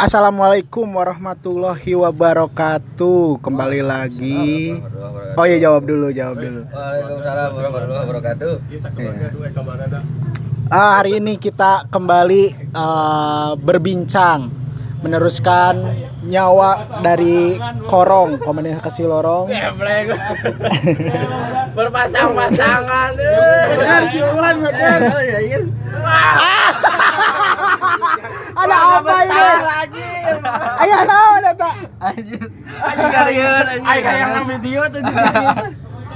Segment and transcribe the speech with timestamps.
[0.00, 3.36] Assalamualaikum warahmatullahi wabarakatuh.
[3.44, 4.72] Kembali lagi.
[5.36, 6.64] Oh iya jawab dulu, jawab dulu.
[6.72, 8.52] Waalaikumsalam warahmatullahi wabarakatuh.
[10.72, 14.48] Ah, hari ini kita kembali eh, berbincang
[15.04, 15.84] meneruskan
[16.24, 19.52] nyawa dari Korong komunikasi lorong.
[19.52, 20.16] Geblek.
[21.76, 23.12] Berpasang-pasangan.
[28.60, 29.42] Ada apa ini?
[29.64, 30.08] lagi?
[30.82, 31.70] Ayah naon eta?
[32.00, 32.44] Anjir.
[32.80, 33.88] Anjir karieun anjir.
[33.88, 35.12] Ai kayak yang video tuh di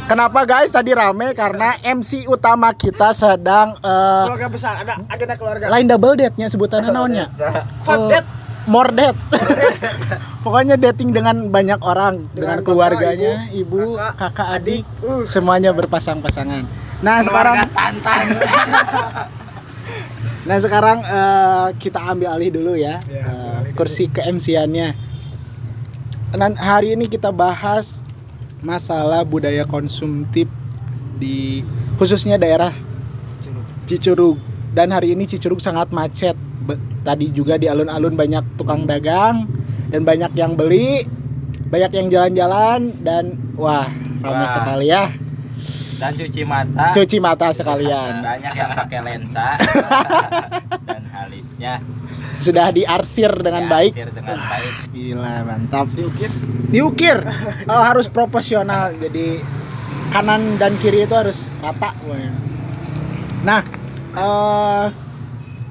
[0.05, 5.65] Kenapa guys tadi rame karena MC utama kita sedang eh, keluarga besar ada agenda keluarga
[5.73, 7.33] lain double date-nya sebutannya naonnya?
[7.89, 8.29] Fuck Eh, date.
[8.69, 9.17] more date.
[10.45, 15.25] Pokoknya dating dengan banyak orang, dengan, Dengan keluarganya, bapak, ibu, kakak, kakak, adik, uh.
[15.25, 16.69] semuanya berpasang-pasangan.
[17.01, 18.29] Nah, sekarang tantang.
[20.45, 23.25] Nah sekarang eh, kita ambil alih dulu ya, Ya,
[23.61, 24.93] alih kursi ke MC-annya.
[26.31, 28.03] Dan hari ini kita bahas
[28.59, 30.51] masalah budaya konsumtif
[31.17, 31.63] di
[31.95, 32.75] khususnya daerah
[33.85, 34.37] Cicurug
[34.71, 36.35] dan hari ini Cicurug sangat macet.
[36.61, 39.45] Be- Tadi juga di alun-alun banyak tukang dagang
[39.89, 41.05] dan banyak yang beli,
[41.69, 43.85] banyak yang jalan-jalan dan wah
[44.21, 45.13] ramai sekali ya.
[45.95, 46.87] Dan cuci mata.
[46.93, 48.21] Cuci mata sekalian.
[48.27, 49.55] Banyak yang pakai lensa
[50.89, 51.79] dan alisnya
[52.35, 53.95] Sudah diarsir dengan baik.
[53.95, 54.75] diarsir dengan baik.
[54.91, 55.87] Gila, mantap.
[55.95, 56.31] Diukir.
[56.69, 57.19] Diukir.
[57.71, 58.91] Oh, harus proporsional.
[58.99, 59.39] Jadi
[60.11, 61.95] kanan dan kiri itu harus rata.
[63.47, 63.63] Nah,
[64.19, 64.87] eh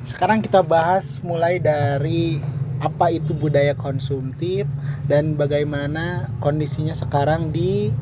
[0.03, 2.39] sekarang kita bahas mulai dari
[2.83, 4.67] apa itu budaya konsumtif
[5.07, 7.95] dan bagaimana kondisinya sekarang di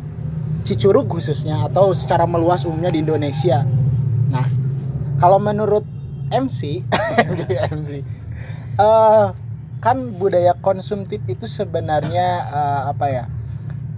[0.62, 3.66] Cicurug khususnya atau secara meluas umumnya di Indonesia.
[4.30, 4.46] Nah,
[5.18, 5.84] kalau menurut
[6.30, 6.86] MC,
[7.76, 7.90] MC,
[8.78, 9.26] eh
[9.82, 13.26] kan budaya konsumtif itu sebenarnya eh, apa ya?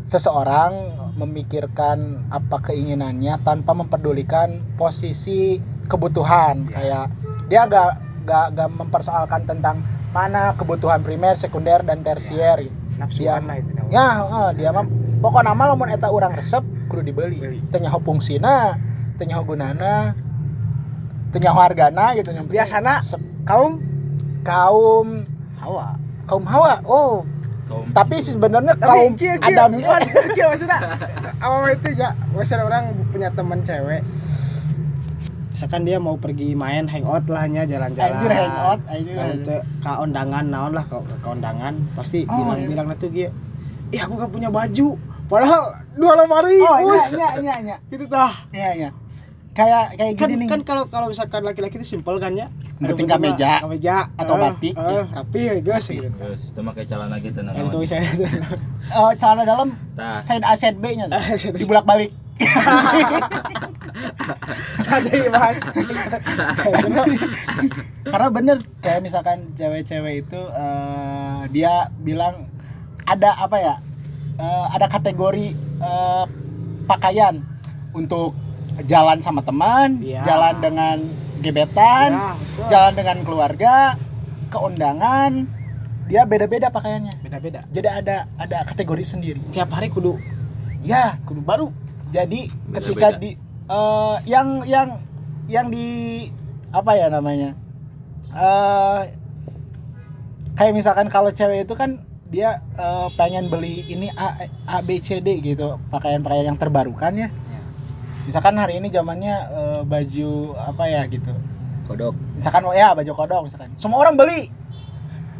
[0.03, 7.07] Seseorang memikirkan apa keinginannya tanpa memperdulikan posisi kebutuhan kayak
[7.47, 12.71] dia gak, gak, gak mempersoalkan tentang mana kebutuhan primer, sekunder dan tersier.
[12.93, 13.71] nafsuan Dia- lah itu.
[13.89, 14.85] Ya, eh, dia mah
[15.23, 16.59] pokoknya mah lamun eta urang resep
[16.91, 17.39] kudu dibeli.
[17.39, 17.59] Beli.
[17.71, 18.75] Teu nyaho fungsina,
[19.15, 20.11] teu nyaho gunana,
[21.31, 22.29] teu nyaho hargana gitu.
[22.29, 23.79] Yang Biasana sep- kaum?
[24.43, 25.23] Kaum
[25.57, 25.95] hawa.
[26.23, 26.79] Kaum Hawa.
[26.83, 27.23] Oh,
[27.63, 27.87] Kaum.
[27.91, 30.01] Tapi sebenarnya kaum kia, kia, Adam bukan
[30.35, 30.79] kia maksudnya
[31.39, 34.03] awal itu ya maksudnya orang punya teman cewek.
[35.53, 38.19] Misalkan dia mau pergi main hangout lah nya jalan-jalan.
[38.19, 39.15] Anjir, hangout, anjir.
[39.15, 43.29] Nah, itu ke undangan naon lah ke, ke undangan pasti Oh, bilang-bilang tuh dia
[43.93, 44.97] ih aku gak punya baju
[45.33, 45.61] padahal
[45.93, 47.75] dua lemari Oh, iya, bus iya, iya, iya.
[47.87, 48.89] gitu tah Iya, iya.
[49.53, 50.49] Kayak kayak kan gini nih.
[50.49, 53.21] kan kalau kalau misalkan laki-laki itu simpel kan ya penting mah,
[53.61, 55.03] kemeja Atau eh, batik, eh, ya.
[55.13, 57.53] rapi ya guys gitu Terus itu pakai celana gitu nah.
[57.69, 60.17] tuh saya Eh, celana dalam Tah.
[60.19, 61.05] side A side B-nya.
[61.07, 61.55] Side A.
[61.55, 62.11] Dibulak-balik.
[64.89, 65.57] ada yang bahas
[68.03, 72.49] karena bener kayak misalkan cewek-cewek itu eh, dia bilang
[73.05, 73.92] ada apa ya eh,
[74.73, 76.25] ada kategori eh,
[76.83, 77.39] pakaian
[77.93, 78.33] untuk
[78.83, 80.25] jalan sama teman Iya.
[80.25, 80.97] jalan dengan
[81.39, 82.65] gebetan Ya, betul.
[82.67, 83.75] jalan dengan keluarga
[84.49, 85.45] ke undangan
[86.03, 90.17] dia beda-beda pakaiannya beda-beda jadi ada ada kategori sendiri tiap hari kudu
[90.81, 91.69] ya kudu baru
[92.09, 93.21] jadi ketika Beda-beda.
[93.21, 93.31] di
[93.67, 94.89] eh, yang yang
[95.45, 95.87] yang di
[96.69, 97.53] apa ya namanya
[98.31, 98.99] eh
[100.53, 102.01] kayak misalkan kalau cewek itu kan
[102.33, 104.33] dia eh, pengen beli ini A,
[104.65, 107.29] A B C D gitu pakaian-pakaian yang terbarukan ya
[108.25, 111.29] misalkan hari ini zamannya eh, baju apa ya gitu
[111.83, 112.15] Kodok.
[112.33, 114.49] misalkan ya baju kodok misalkan semua orang beli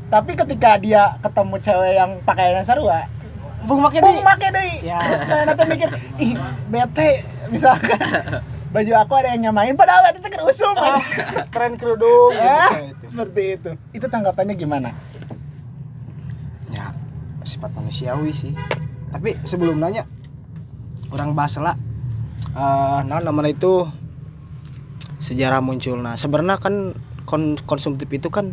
[0.08, 3.10] tapi ketika dia ketemu cewek yang pakaiannya sarua
[3.64, 4.84] bung make Bung make deui.
[4.84, 5.00] Ya.
[5.08, 5.88] Terus mana tuh mikir,
[6.20, 6.36] ih
[6.68, 7.96] bete misalkan
[8.70, 11.48] baju aku ada yang nyamain padahal itu kan usum Ah, aja.
[11.48, 13.06] tren kerudung gitu, Ah, kayak itu.
[13.08, 13.70] seperti itu.
[13.96, 14.92] Itu tanggapannya gimana?
[17.64, 18.52] Ya sifat manusiawi sih.
[19.16, 20.04] Tapi sebelum nanya
[21.16, 21.80] orang bahas lah
[22.54, 23.88] eh nah namanya itu
[25.24, 25.96] sejarah muncul.
[26.04, 26.92] Nah sebenarnya kan
[27.24, 28.52] kon- konsumtif itu kan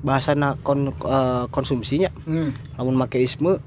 [0.00, 2.08] bahasana kon, eh, konsumsinya.
[2.24, 2.56] Hmm.
[2.80, 3.60] namun makeisme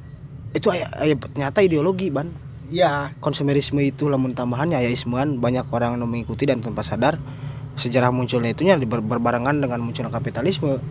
[0.56, 2.34] itu aya, aya ternyata ideologi ban.
[2.66, 3.14] Iya.
[3.22, 7.22] konsumerisme itu lamun tambahannya ya ismuan banyak orang yang mengikuti dan tanpa sadar
[7.78, 10.82] sejarah munculnya itunya ber- berbarengan dengan munculnya kapitalisme.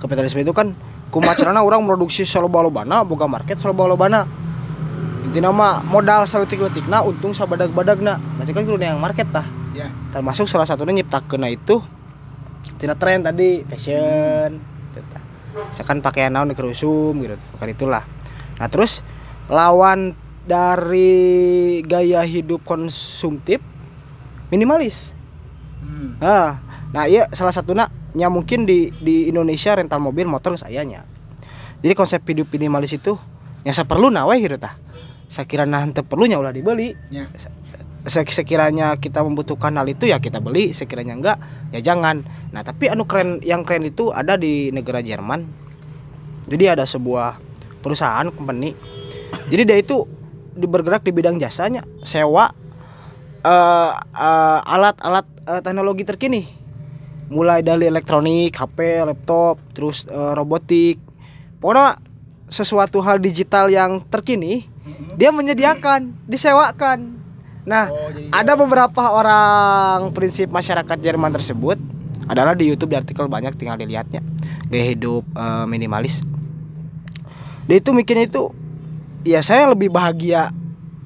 [0.00, 0.72] Kapitalisme itu kan
[1.08, 4.28] kumacarana orang produksi saloba-lobana boga market saloba-lobana
[5.24, 9.44] intinya mah modal saletik-letikna untung sabadag-badagna berarti kan kudu yang market tah
[9.76, 9.94] Ya.
[10.10, 11.78] termasuk salah satunya nyiptakeun itu
[12.82, 14.58] tina tren tadi fashion
[14.90, 15.22] tah.
[15.70, 18.02] misalkan pakaian naon dikerusum gitu bukan itulah
[18.58, 19.06] nah terus
[19.46, 20.18] lawan
[20.48, 23.62] dari gaya hidup konsumtif
[24.50, 25.14] minimalis
[25.78, 26.18] Hmm.
[26.18, 26.58] nah
[26.90, 31.04] nah iya salah satunya nya mungkin di di Indonesia rental mobil motor sayanya.
[31.84, 33.14] Jadi konsep hidup minimalis itu
[33.62, 34.80] yang seperlu nawe gitu tah.
[35.28, 36.96] Sekiranya henteu perlunya ulah dibeli.
[37.12, 37.28] Ya.
[38.08, 40.72] Se- sekiranya kita membutuhkan hal itu ya kita beli.
[40.72, 41.38] Sekiranya enggak
[41.70, 42.24] ya jangan.
[42.50, 45.44] Nah tapi anu keren yang keren itu ada di negara Jerman.
[46.48, 47.36] Jadi ada sebuah
[47.84, 48.72] perusahaan company.
[49.52, 50.08] Jadi dia itu
[50.56, 51.84] bergerak di bidang jasanya.
[52.02, 52.50] Sewa
[53.44, 56.57] eh, eh, alat-alat eh, teknologi terkini
[57.28, 61.00] mulai dari elektronik HP laptop terus eh, robotik.
[61.60, 62.00] Pokoknya
[62.48, 64.64] sesuatu hal digital yang terkini
[65.20, 67.20] dia menyediakan disewakan.
[67.68, 71.76] Nah Oh, ada beberapa orang prinsip masyarakat Jerman tersebut
[72.24, 74.24] adalah di YouTube di artikel banyak tinggal dilihatnya.
[74.72, 76.24] Gaya hidup eh, minimalis.
[77.68, 78.48] Dia itu mikirnya itu
[79.28, 80.48] ya saya lebih bahagia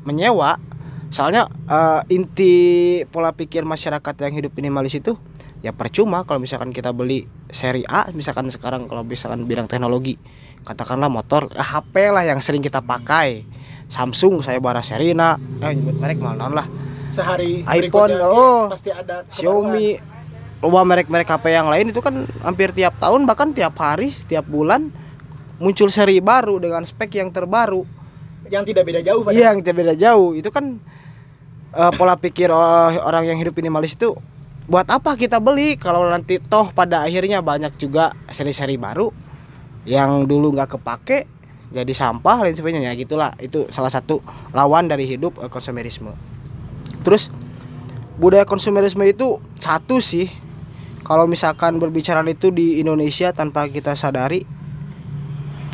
[0.07, 0.63] menyewa.
[1.11, 2.55] Soalnya eh, inti
[3.11, 5.19] pola pikir masyarakat yang hidup minimalis itu
[5.63, 10.19] ya percuma kalau misalkan kita beli seri A misalkan sekarang kalau misalkan bidang teknologi
[10.67, 13.47] katakanlah motor eh, HP lah yang sering kita pakai
[13.87, 16.67] Samsung saya bara Serina eh nyebut merek mal naon lah
[17.13, 18.73] Sehari iPhone, oh.
[18.73, 19.37] pasti ada kebaruan.
[19.37, 19.89] Xiaomi
[20.65, 24.89] loba merek-merek HP yang lain itu kan hampir tiap tahun bahkan tiap hari setiap bulan
[25.61, 27.85] muncul seri baru dengan spek yang terbaru
[28.53, 29.23] yang tidak beda jauh.
[29.33, 30.37] Iya, yang tidak beda jauh.
[30.37, 30.77] Itu kan
[31.73, 34.13] eh, pola pikir eh, orang yang hidup minimalis itu
[34.71, 35.75] buat apa kita beli?
[35.75, 39.11] Kalau nanti toh pada akhirnya banyak juga seri-seri baru
[39.83, 41.27] yang dulu nggak kepake
[41.73, 42.93] jadi sampah lain sebagainya.
[42.93, 43.33] Ya gitulah.
[43.41, 44.21] Itu salah satu
[44.53, 46.13] lawan dari hidup eh, konsumerisme.
[47.03, 47.33] Terus
[48.21, 50.29] budaya konsumerisme itu satu sih.
[51.03, 54.47] Kalau misalkan berbicara itu di Indonesia tanpa kita sadari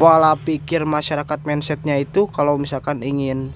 [0.01, 3.53] pola pikir masyarakat mindsetnya itu kalau misalkan ingin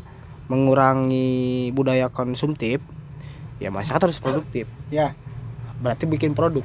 [0.50, 2.82] mengurangi budaya konsumtif
[3.62, 4.66] ya masyarakat harus produktif.
[4.92, 5.14] Ya,
[5.82, 6.62] berarti bikin produk.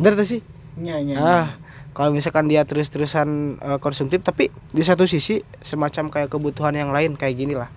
[0.00, 0.40] Bener tuh sih?
[0.80, 1.16] Nya nya.
[1.20, 1.48] ah
[1.92, 7.12] kalau misalkan dia terus-terusan eh, konsumtif tapi di satu sisi semacam kayak kebutuhan yang lain
[7.14, 7.68] kayak gini lah.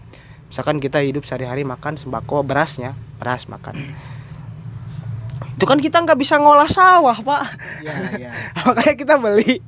[0.47, 3.75] Misalkan kita hidup sehari-hari makan sembako berasnya beras makan.
[5.59, 7.43] Itu kan kita nggak bisa ngolah sawah pak.
[7.83, 8.31] Ya, ya.
[8.65, 9.59] makanya kita beli.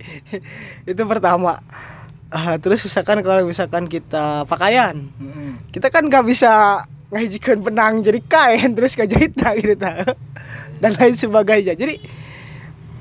[0.88, 1.60] Itu pertama.
[2.28, 5.64] Ah, terus misalkan kalau misalkan kita pakaian Mm-mm.
[5.72, 9.32] kita kan nggak bisa ngajikan benang jadi kain terus kejahit
[9.64, 10.04] gitu ta.
[10.78, 11.74] dan lain sebagainya.
[11.74, 11.98] Jadi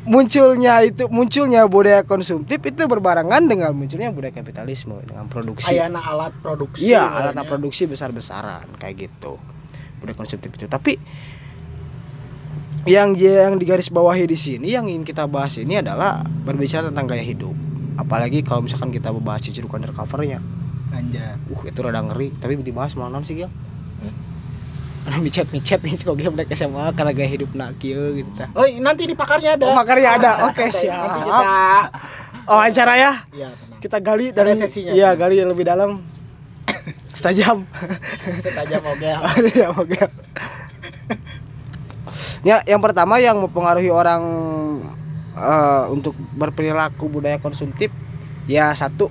[0.06, 5.74] munculnya itu munculnya budaya konsumtif itu berbarengan dengan munculnya budaya kapitalisme dengan produksi.
[5.74, 6.86] Ayana alat produksi.
[6.86, 9.36] iya alat produksi besar besaran kayak gitu.
[9.98, 10.70] Budaya konsumtif itu.
[10.70, 10.96] Tapi
[12.86, 17.26] yang yang digaris bawahi di sini yang ingin kita bahas ini adalah berbicara tentang gaya
[17.26, 17.52] hidup.
[17.98, 20.38] Apalagi kalau misalkan kita membahas Ciceruk undercovernya
[20.94, 21.34] Anja.
[21.50, 22.30] uh itu rada ngeri.
[22.30, 23.50] Tapi dibahas malah sih Gil
[25.06, 28.50] anu micet micet nih kok dia mereka SMA karena gaya hidup nak kieu gitu tah.
[28.58, 29.64] Oh, nanti di pakarnya ada.
[29.70, 30.30] Oh, pakarnya ada.
[30.50, 30.98] Oke, Santai, siap.
[30.98, 31.50] Nanti kita
[32.46, 33.12] Oh, acara ya.
[33.34, 33.50] Iya.
[33.82, 34.94] Kita gali Ada sesinya.
[34.94, 36.02] Iya, gali lebih dalam.
[37.18, 37.66] Setajam.
[38.38, 39.02] Setajam oke.
[39.58, 39.98] ya, oke.
[42.46, 44.22] Ya, yang pertama yang mempengaruhi orang
[45.34, 47.90] eh, untuk berperilaku budaya konsumtif
[48.46, 49.10] ya satu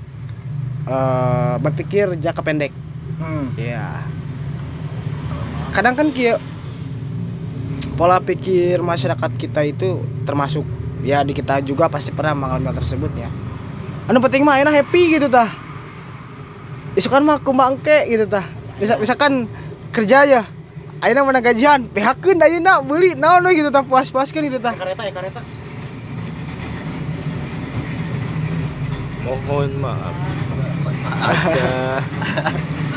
[0.87, 2.71] eh, berpikir jangka pendek.
[3.19, 3.51] Hmm.
[3.59, 3.99] Ya.
[5.75, 6.39] Kadang kan kia
[8.00, 10.63] pola pikir masyarakat kita itu termasuk
[11.03, 13.27] ya di kita juga pasti pernah mengalami hal tersebut ya.
[14.08, 15.51] Anu penting mah enak happy gitu tah.
[16.96, 18.48] Isukan mah kumbangke gitu tah.
[18.79, 19.51] Bisa misalkan
[19.91, 20.48] kerja ya.
[21.03, 24.79] Ayeuna mana gajian, PH-keun da ayeuna beli naon we gitu tah puas-puaskeun gitu tah.
[24.79, 25.44] Kereta ya kereta.
[29.27, 30.15] Mohon maaf.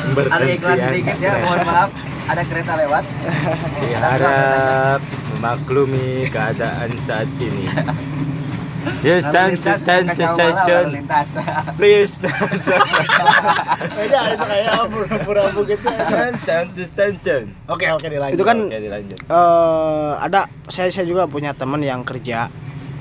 [0.09, 2.08] Ada Ada iklan sedikit ya, mohon maaf.
[2.29, 3.05] Ada kereta lewat.
[3.81, 7.67] Diharap memaklumi keadaan saat ini.
[8.99, 10.85] Yes, Lalu stand lintas, stand bukan jauh malam, lalu session.
[10.89, 11.29] lintas.
[11.79, 12.15] Please.
[12.25, 15.87] Aja ada kayak pura-pura begitu.
[16.41, 17.43] Stand to session.
[17.69, 18.39] Oke, oke dilanjut.
[18.39, 19.19] Itu kan Oke, dilanjut.
[19.21, 22.49] eh ada saya saya juga punya teman yang kerja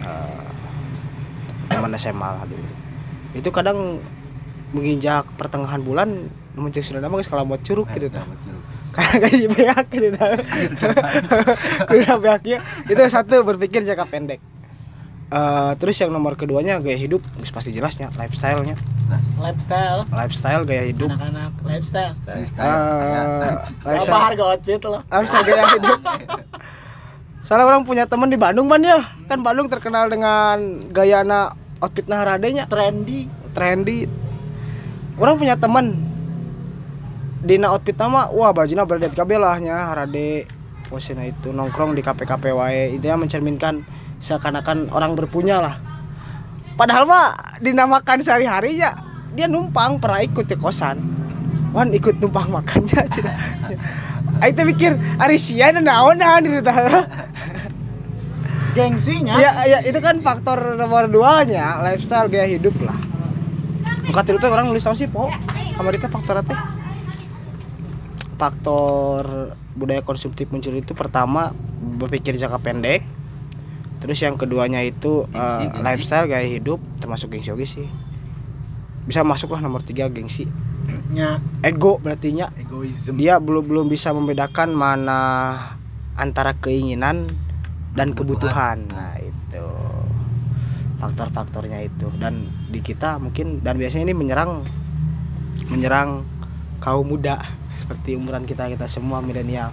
[0.01, 0.43] eh
[1.69, 2.67] teman SMA lah dulu.
[3.31, 4.03] Itu kadang
[4.71, 6.09] menginjak pertengahan bulan
[6.51, 8.27] muncul sudah nama kalau mau curug gitu tah.
[8.97, 10.33] Karena gaji pihak gitu tah.
[11.87, 12.57] Karena pihaknya
[12.89, 14.41] itu satu berpikir jangka pendek.
[15.27, 18.79] Eh, terus yang nomor keduanya gaya hidup geus pasti jelasnya lifestyle-nya
[19.43, 22.15] lifestyle lifestyle gaya hidup anak-anak lifestyle.
[22.31, 25.03] Eh, Apa lifestyle harga outfit lo?
[25.03, 25.99] lifestyle gaya hidup
[27.43, 29.03] Soalnya orang punya temen di Bandung ban ya.
[29.27, 34.07] Kan Bandung terkenal dengan gayana outfit naharadenya trendy trendy.
[35.19, 36.06] Orang punya temen
[37.37, 40.49] Dina outfit nama wah bajunya berdet kabeh lah nya harade
[40.89, 43.85] posena itu nongkrong di kafe-kafe wae intinya mencerminkan
[44.17, 45.77] seakan-akan orang berpunya lah
[46.79, 48.95] padahal mah dinamakan sehari-harinya
[49.37, 50.97] dia numpang pernah ikut ke kosan
[51.75, 53.33] wan ikut numpang makannya cina
[54.37, 56.49] Aing teh mikir ari sia dan naon naon di
[58.77, 62.93] gengsinya Ya, ya itu kan faktor nomor duanya lifestyle gaya hidup lah.
[64.05, 65.25] Bukan itu orang nulis sih po?
[65.73, 66.76] Kamari teh faktor teh.
[68.37, 71.51] Faktor budaya konsumtif muncul itu pertama
[71.97, 73.01] berpikir jangka pendek.
[73.97, 75.81] Terus yang keduanya itu Gengsi, gengsi.
[75.81, 77.87] lifestyle gaya hidup termasuk gengsi oge sih.
[79.09, 80.45] Bisa masuk lah nomor tiga gengsi.
[81.11, 85.19] nya Ego berarti nya egoism dia belum belum bisa membedakan mana
[86.15, 87.27] antara keinginan
[87.91, 88.87] dan kebutuhan.
[88.87, 89.67] Nah, itu
[90.97, 94.65] faktor-faktornya itu dan di kita mungkin dan biasanya ini menyerang
[95.69, 96.25] menyerang
[96.81, 97.37] kaum muda
[97.87, 99.71] seperti umuran kita kita semua milenial.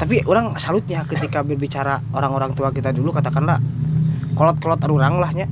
[0.00, 3.60] Tapi orang salutnya ketika berbicara orang-orang tua kita dulu katakanlah
[4.32, 5.44] kolot-kolot arurang lahnya.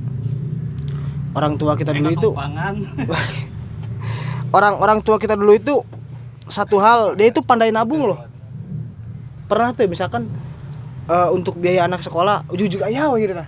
[1.37, 2.33] Orang tua kita dulu itu
[4.57, 5.85] orang-orang tua kita dulu itu
[6.49, 8.25] satu hal dia itu pandai nabung loh.
[9.45, 10.25] Pernah tuh misalkan
[11.05, 13.45] eh, untuk biaya anak sekolah ujung-ujung ayah wae gitu tah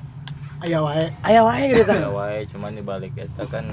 [0.62, 1.10] aya wae.
[1.26, 3.66] Ayah wae gitu tah Ya wae cuman dibalik eta kan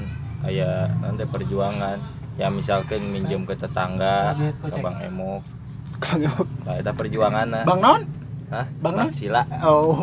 [0.49, 2.01] aya nanti perjuangan
[2.41, 4.33] ya misalkan minjem ke tetangga
[4.65, 5.45] ke Bang Emok
[6.65, 7.65] nah eta perjuangan nah.
[7.69, 8.03] Bang naon?
[8.51, 8.67] Hah?
[8.83, 9.47] Bang Bang Sila.
[9.63, 10.03] Oh.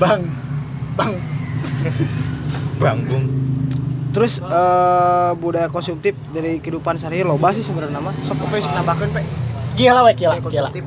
[0.00, 0.24] Bang.
[0.96, 1.12] Bang.
[2.80, 3.26] Bang Bung.
[4.12, 9.10] Terus eh, budaya konsumtif dari kehidupan sehari loba sih sebenarnya mah sok pe sih nambahkeun
[9.12, 9.22] pe
[9.76, 10.68] gila we gila gila.
[10.70, 10.84] konsumtif.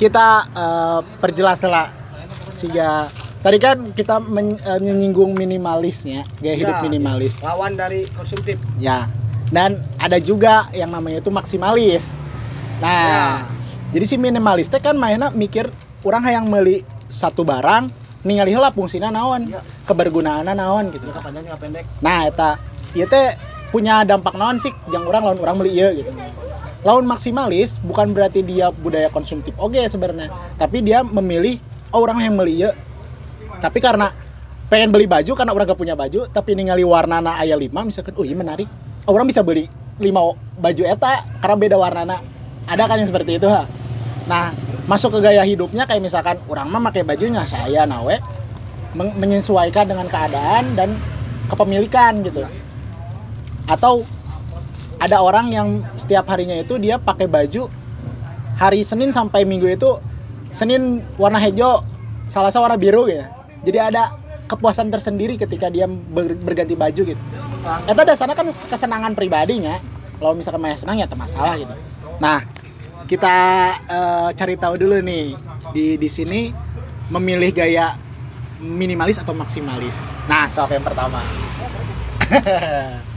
[0.00, 1.88] kita eh, perjelas lah.
[2.56, 3.08] Sehingga
[3.40, 7.40] tadi kan kita men- eh, menyinggung minimalisnya gaya hidup Ya, minimalis.
[7.40, 8.60] Lawan dari konsumtif.
[8.76, 9.08] Ya.
[9.50, 12.22] Dan ada juga yang namanya itu maksimalis.
[12.78, 13.50] Nah
[13.90, 15.66] jadi si minimalis teh kan mainnya mikir
[16.06, 17.90] orang yang beli satu barang
[18.22, 19.50] ningali heula fungsina naon?
[19.50, 19.60] Ya.
[19.88, 20.94] kebergunaanna naon?
[20.94, 21.84] Gitu jangka panjang jangka pendek.
[21.98, 22.50] Nah, eta
[22.94, 23.34] ieu teh
[23.74, 24.70] punya dampak naon sih?
[24.94, 26.10] Yang orang lawan orang beli ieu gitu.
[26.86, 31.60] Lawan maksimalis bukan berarti dia budaya konsumtif oke sebenarnya, tapi dia memilih
[31.92, 32.72] oh, orang yang beli ieu.
[33.60, 34.10] Tapi karena
[34.72, 38.24] pengen beli baju karena orang gak punya baju, tapi ningali warnana aya 5 misalkan, oh
[38.24, 38.66] iya menarik.
[39.04, 39.68] Orang bisa beli
[40.00, 40.08] 5
[40.58, 42.16] baju eta karena beda warnana.
[42.64, 43.68] Ada kan yang seperti itu, ha?
[44.30, 44.54] Nah,
[44.90, 48.16] masuk ke gaya hidupnya kayak misalkan orang mah pakai bajunya saya nawe
[48.94, 50.98] meng- menyesuaikan dengan keadaan dan
[51.46, 52.42] kepemilikan gitu
[53.70, 54.02] atau
[54.98, 57.70] ada orang yang setiap harinya itu dia pakai baju
[58.58, 59.98] hari Senin sampai Minggu itu
[60.50, 61.86] Senin warna hijau
[62.26, 63.22] Selasa warna biru gitu
[63.60, 64.02] jadi ada
[64.50, 67.22] kepuasan tersendiri ketika dia ber- berganti baju gitu.
[67.86, 69.78] Itu dasarnya kan kesenangan pribadinya.
[70.20, 71.72] Kalau misalkan main senang ya tak masalah gitu.
[72.18, 72.44] Nah
[73.06, 73.36] kita
[73.86, 75.38] eh, cari tahu dulu nih.
[75.70, 76.50] Di di sini
[77.08, 77.94] memilih gaya
[78.58, 80.18] minimalis atau maksimalis?
[80.26, 81.22] Nah soal yang pertama.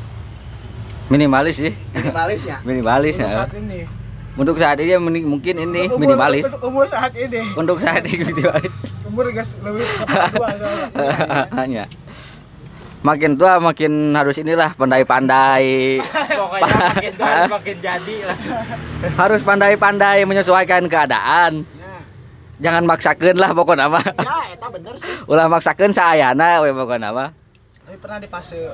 [1.12, 1.73] Minimalis sih.
[1.93, 2.57] minimalis ya?
[2.65, 3.45] Minimalis ya.
[3.53, 3.85] ini.
[4.33, 6.47] Untuk saat ini ya mungkin ini minimalis.
[6.57, 7.43] umur saat ini.
[7.53, 8.73] Untuk saat ini minimalis.
[9.13, 9.86] Umur gas lebih
[11.53, 11.86] Hanya.
[13.03, 16.00] Makin tua makin harus inilah pandai-pandai.
[16.39, 18.38] pokoknya makin tua makin jadi lah
[19.22, 21.67] harus pandai-pandai menyesuaikan keadaan.
[22.58, 24.00] Jangan maksakeun lah pokoknya mah.
[24.00, 27.29] ya eta bener sih Ulah maksakeun saayana we pokoknya mah.
[27.84, 28.72] tapi pernah di fase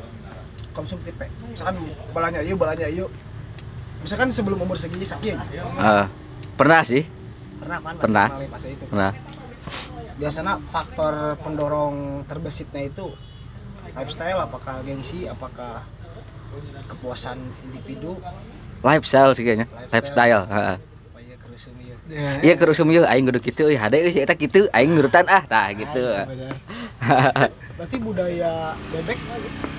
[0.70, 1.26] konsumtif Pe.
[1.50, 1.82] misalkan
[2.14, 3.10] balanya yuk balanya yuk
[4.00, 6.06] misalkan sebelum umur segi sakit Eh,
[6.54, 7.02] pernah sih,
[7.58, 8.28] pernah kan Pernah.
[8.46, 9.12] itu pernah.
[10.20, 13.16] Biasanya faktor pendorong terbesitnya itu
[13.96, 15.88] lifestyle apakah gengsi apakah
[16.92, 18.20] kepuasan individu?
[18.84, 20.44] Lifestyle sih kayaknya, lifestyle.
[20.48, 20.78] heeh.
[20.80, 21.98] apa ya kerusum ieu.
[22.44, 25.44] Iya kerusum yuk, aing kudu kitu, euy hade euy si eta kitu, aing nurutan ah,
[25.44, 26.04] tah gitu.
[27.80, 29.20] berarti budaya bebek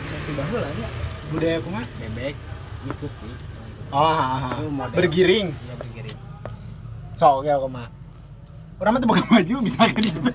[0.09, 0.88] cantik baheula nya
[1.28, 1.85] budaya kumaha?
[2.00, 2.35] Bebek
[2.88, 3.32] ikuti
[3.92, 4.16] oh
[4.97, 5.52] bergiring.
[5.52, 6.16] Ya bergiring.
[7.12, 8.00] So oke kumaha
[8.81, 10.33] orang mah teu pakai baju misalkan gitu.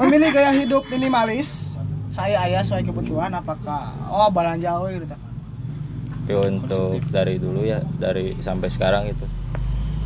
[0.00, 1.76] Memilih gaya hidup minimalis
[2.08, 5.06] saya ayah sesuai kebutuhan apakah oh belanja we gitu.
[5.12, 9.28] Tapi untuk dari dulu ya dari sampai sekarang itu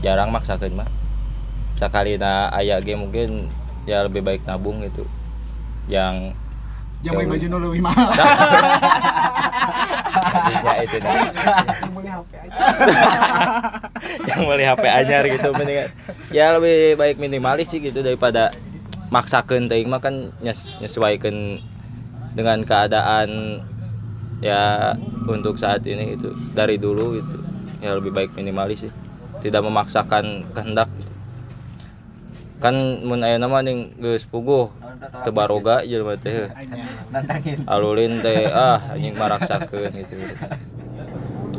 [0.03, 0.91] jarang maksakeun mah.
[1.79, 3.47] Sekali na aya ge mungkin
[3.87, 5.07] ya lebih baik nabung gitu
[5.91, 6.35] yang
[7.03, 8.15] Jamu baju nu leuwih mahal
[10.63, 11.15] ya itu dah.
[14.27, 15.89] Jangan beli HP anyar gitu mendingan.
[16.31, 18.51] Ya lebih baik minimalis sih gitu daripada
[19.13, 21.61] maksakan teuing mah kan nyes, nyesuaikan
[22.33, 23.61] dengan keadaan
[24.41, 24.95] ya
[25.29, 27.37] untuk saat ini itu dari dulu itu
[27.85, 28.93] ya lebih baik minimalis sih.
[29.43, 31.11] Tidak memaksakan kehendak gitu.
[32.63, 34.71] kan mun aya nama ning geus puguh
[35.25, 36.51] teu baroga jelema teh.
[37.69, 40.35] Alulin teh ah anjing maraksakeun gitu, gitu.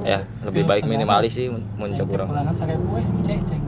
[0.03, 2.27] ya lebih baik minimalis sih mun cek urang.
[2.27, 3.61] Pulangan sarebu we cek cek.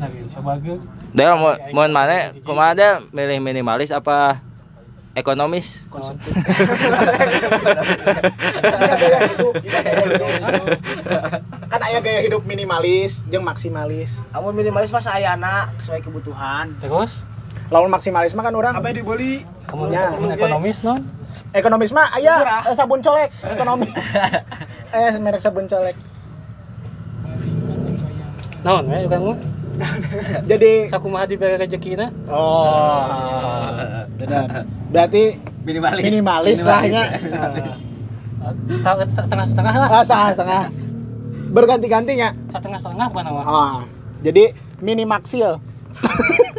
[0.00, 0.80] Lagi sebagai
[1.12, 4.40] Del mau mau mana kumaha Del milih minimalis apa
[5.12, 5.84] ekonomis?
[11.70, 14.22] Kan aya gaya hidup minimalis jeung maksimalis.
[14.34, 16.74] Amun minimalis mah ayana sesuai kebutuhan.
[16.80, 17.26] terus
[17.70, 18.74] lawan maksimalis mah kan orang.
[18.74, 19.46] Sampai dibeli.
[19.70, 20.10] kamu Ya.
[20.34, 21.00] ekonomis non?
[21.54, 23.90] Ekonomis mah aya eh, sabun colek ekonomis.
[24.90, 25.94] Eh merek sabun colek.
[28.66, 29.32] Non we kamu
[30.50, 33.06] jadi sakumaha diberi rezekina oh.
[34.18, 34.66] Benar.
[34.92, 36.02] Berarti Minimalis.
[36.04, 37.04] minimalis lah nya
[39.14, 39.88] setengah setengah lah.
[39.88, 40.62] Ah setengah setengah.
[41.54, 42.28] Berganti-gantinya.
[42.50, 43.78] Setengah setengah bukan nama ah.
[44.20, 44.52] Jadi
[44.84, 45.62] mini maksil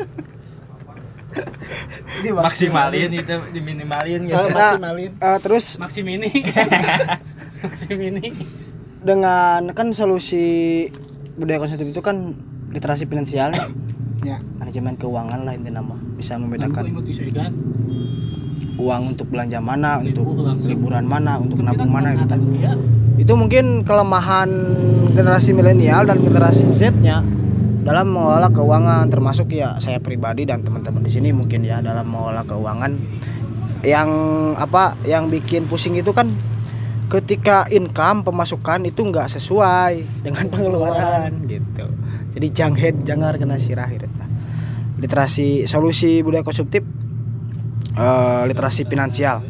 [2.29, 3.09] maksimalin.
[3.11, 5.11] itu diminimalin Eh, maksimalin.
[5.13, 6.29] Eh, terus maksimini.
[7.61, 8.27] Maksimini.
[9.01, 10.85] dengan kan solusi
[11.33, 12.37] budaya konsumtif itu kan
[12.69, 13.49] literasi finansial
[14.21, 14.37] ya.
[14.55, 17.53] Manajemen keuangan lah intinya nama bisa membedakan disediakan
[18.77, 20.25] uang untuk belanja mana untuk
[20.63, 22.35] liburan mana untuk Tapi nabung kan mana gitu.
[22.57, 22.73] ya.
[23.17, 24.49] Itu mungkin kelemahan
[25.13, 27.21] generasi milenial dan generasi Z-nya
[27.81, 32.45] dalam mengelola keuangan termasuk ya saya pribadi dan teman-teman di sini mungkin ya dalam mengelola
[32.45, 32.93] keuangan.
[33.81, 34.09] Yang
[34.61, 36.29] apa yang bikin pusing itu kan
[37.09, 41.89] ketika income pemasukan itu nggak sesuai dengan pengeluaran gitu.
[42.37, 44.05] Jadi janghead jangan kena sirah gitu.
[45.01, 46.85] Literasi solusi budaya konsumtif
[47.97, 49.41] eh, literasi finansial.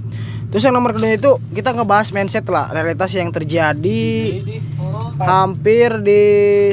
[0.52, 4.04] Terus yang nomor kedua itu kita ngebahas mindset lah realitas yang terjadi
[5.20, 6.24] hampir di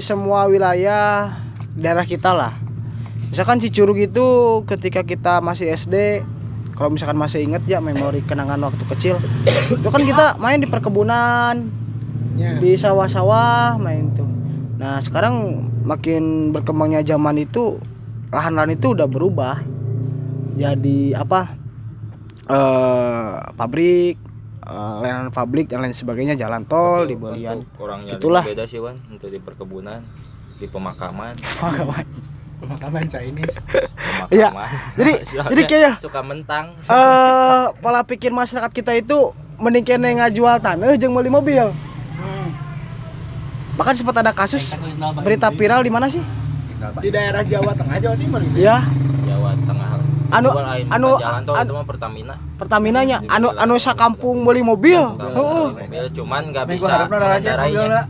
[0.02, 1.47] semua wilayah
[1.78, 2.58] daerah kita lah.
[3.30, 4.26] Misalkan Cicurug itu
[4.66, 6.26] ketika kita masih SD
[6.74, 9.18] kalau misalkan masih inget ya memori kenangan waktu kecil
[9.66, 11.66] itu kan kita main di perkebunan
[12.38, 12.54] ya.
[12.62, 14.26] di sawah-sawah main tuh.
[14.78, 17.82] Nah sekarang makin berkembangnya zaman itu
[18.30, 19.58] lahan-lahan itu udah berubah.
[20.54, 21.54] Jadi apa?
[22.48, 24.16] Eh pabrik
[24.62, 27.66] eh, layanan pabrik dan lain sebagainya jalan tol di Bolian.
[27.76, 28.46] orangnya Itulah.
[28.46, 30.00] beda sih Wan untuk di perkebunan
[30.58, 31.32] di pemakaman.
[32.58, 33.06] Pemakaman.
[33.06, 33.54] Chinese.
[34.28, 34.50] Iya.
[34.50, 34.66] pemakaman
[34.98, 36.74] Jadi- Soalnya jadi kayak- suka mentang.
[36.82, 41.70] Eh pola pikir masyarakat kita itu mending kene ngajual tanah jeung beli mobil.
[43.78, 44.74] Bahkan sempat ada kasus
[45.22, 46.18] berita viral di mana sih?
[46.98, 48.82] Di daerah Jawa Tengah Jawa Timur gitu ya?
[48.82, 49.17] Tengah
[50.28, 52.34] Anu- lain anu- jalan tol itu mah Pertamina.
[52.60, 55.00] Pertamina nya anu anu sakampung beli mobil.
[55.00, 55.64] Heeh.
[55.72, 58.00] mobil cuman nggak Minggu bisa mengendarainya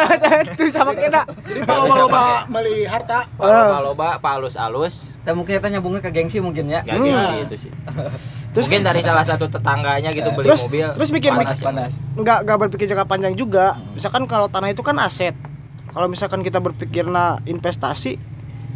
[0.50, 3.28] itu sama kena jadi kalau loba beli harta.
[3.38, 6.80] Loba loba pak alus alus Teh mungkin kita nyambungnya ke gengsi mungkin ya.
[6.82, 7.72] Gak gitu itu sih.
[8.56, 11.86] Terus- mungkin dari salah satu tetangganya gitu beli terus mobil terus mikir panas mikir ya.
[12.18, 13.78] nggak nggak berpikir jangka panjang juga.
[13.94, 15.38] Misalkan kalau tanah itu kan aset.
[15.90, 18.29] Kalau misalkan kita berpikirna investasi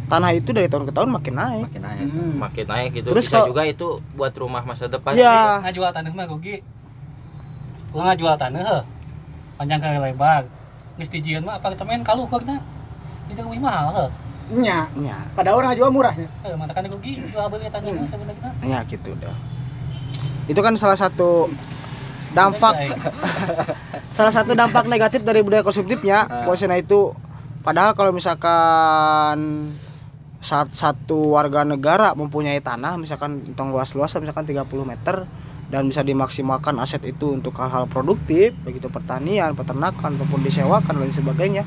[0.05, 1.65] tanah itu dari tahun ke tahun makin naik.
[1.67, 2.05] Makin naik.
[2.35, 3.07] makin naik gitu.
[3.09, 6.61] Terus bisa kalau- juga itu buat rumah masa depan ya ngajual tanah mah rugi
[7.89, 8.83] Ulah ngajual tanah heuh.
[9.55, 10.43] panjang kali lebar.
[10.95, 12.59] Geus dijieun mah apartemen kaluhurna
[13.25, 14.11] itu lebih mahal heuh.
[14.45, 16.29] nya ya pada orang jual murahnya.
[16.41, 19.33] Heuh, mata kan rugi jual beli tanah mah sebenarnya ya gitu udah
[20.45, 21.49] itu kan salah satu
[22.29, 22.93] dampak
[24.17, 26.29] salah satu dampak negatif dari budaya konsumtifnya.
[26.45, 27.15] Bahwasanya itu.
[27.65, 29.65] Padahal kalau misalkan
[30.45, 35.25] saat satu warga negara mempunyai tanah misalkan tong luas-luas misalkan 30 meter
[35.73, 41.65] dan bisa dimaksimalkan aset itu untuk hal-hal produktif begitu pertanian peternakan ataupun disewakan dan sebagainya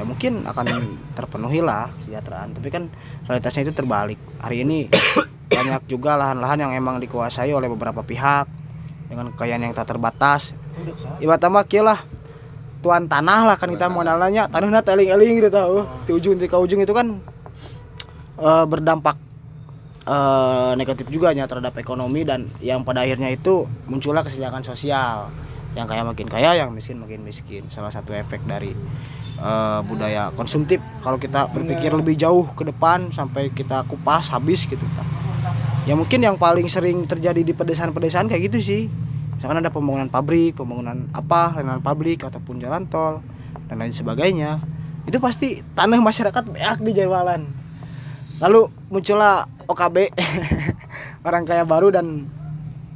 [0.00, 0.64] ya mungkin akan
[1.12, 2.56] terpenuhi lah kesejahteraan.
[2.56, 2.88] Tapi kan
[3.28, 4.16] realitasnya itu terbalik.
[4.40, 4.88] Hari ini
[5.56, 8.48] banyak juga lahan-lahan yang emang dikuasai oleh beberapa pihak
[9.12, 10.56] dengan kekayaan yang tak terbatas.
[11.20, 12.00] Ibarat mah kieu lah
[12.80, 16.96] tuan tanah lah kan kita mengenalnya tanahnya teling-eling gitu tahu di ujung di ujung itu
[16.96, 17.20] kan
[18.40, 19.16] eh, berdampak
[20.08, 25.28] eh, negatif juga nya terhadap ekonomi dan yang pada akhirnya itu muncullah kesenjangan sosial.
[25.70, 27.62] Yang kaya makin kaya yang miskin makin miskin.
[27.70, 28.72] Salah satu efek dari
[29.38, 30.80] eh, budaya konsumtif.
[31.04, 34.82] Kalau kita berpikir lebih jauh ke depan sampai kita kupas habis gitu
[35.88, 38.82] ya mungkin yang paling sering terjadi di pedesaan-pedesaan kayak gitu sih.
[39.34, 43.24] Misalkan ada pembangunan pabrik pembangunan apa layanan publik ataupun jalan tol
[43.66, 44.60] dan lain sebagainya.
[45.08, 47.59] Itu pasti tanah masyarakat banyak di jualan
[48.40, 49.96] lalu muncullah OKB
[51.26, 52.26] orang kaya baru dan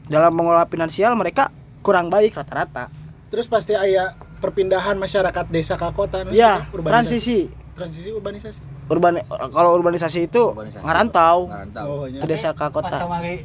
[0.05, 1.49] dalam mengelola finansial mereka
[1.81, 2.89] kurang baik rata-rata
[3.29, 8.61] Terus pasti aya perpindahan masyarakat desa ke kota ya transisi transisi urbanisasi.
[8.87, 9.19] urban
[9.51, 10.81] kalau urbanisasi itu Urbanisasi.
[10.81, 11.85] ngarantau Ngarantau.
[11.85, 12.23] Oh, ke iya.
[12.25, 13.43] desa ke pas kota kamari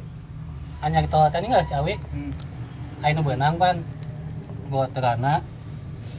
[0.80, 2.30] hanya kita tadi nggak si awi Hmm.
[3.02, 3.76] ayo benang pan
[4.68, 5.42] buat terana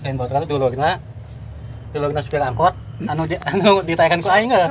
[0.01, 0.99] dan buat terana dulu kena
[1.91, 2.71] dulu kena supir angkot
[3.07, 4.69] anu di, anu ditayakan ku aing nggak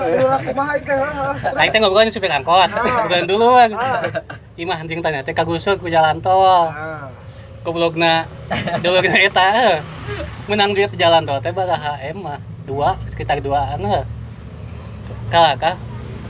[1.59, 2.71] aing teh ngobrol supir angkot.
[2.71, 3.59] Bukan dulu
[4.61, 6.71] imah anjing tanya teh kagusuk ku jalan tol.
[7.61, 8.25] Goblokna
[8.85, 9.49] dulu kena eta
[10.49, 12.41] menang duit jalan tol teh baga HM mah.
[12.69, 14.05] Dua sekitar dua anu
[15.31, 15.77] kalah kah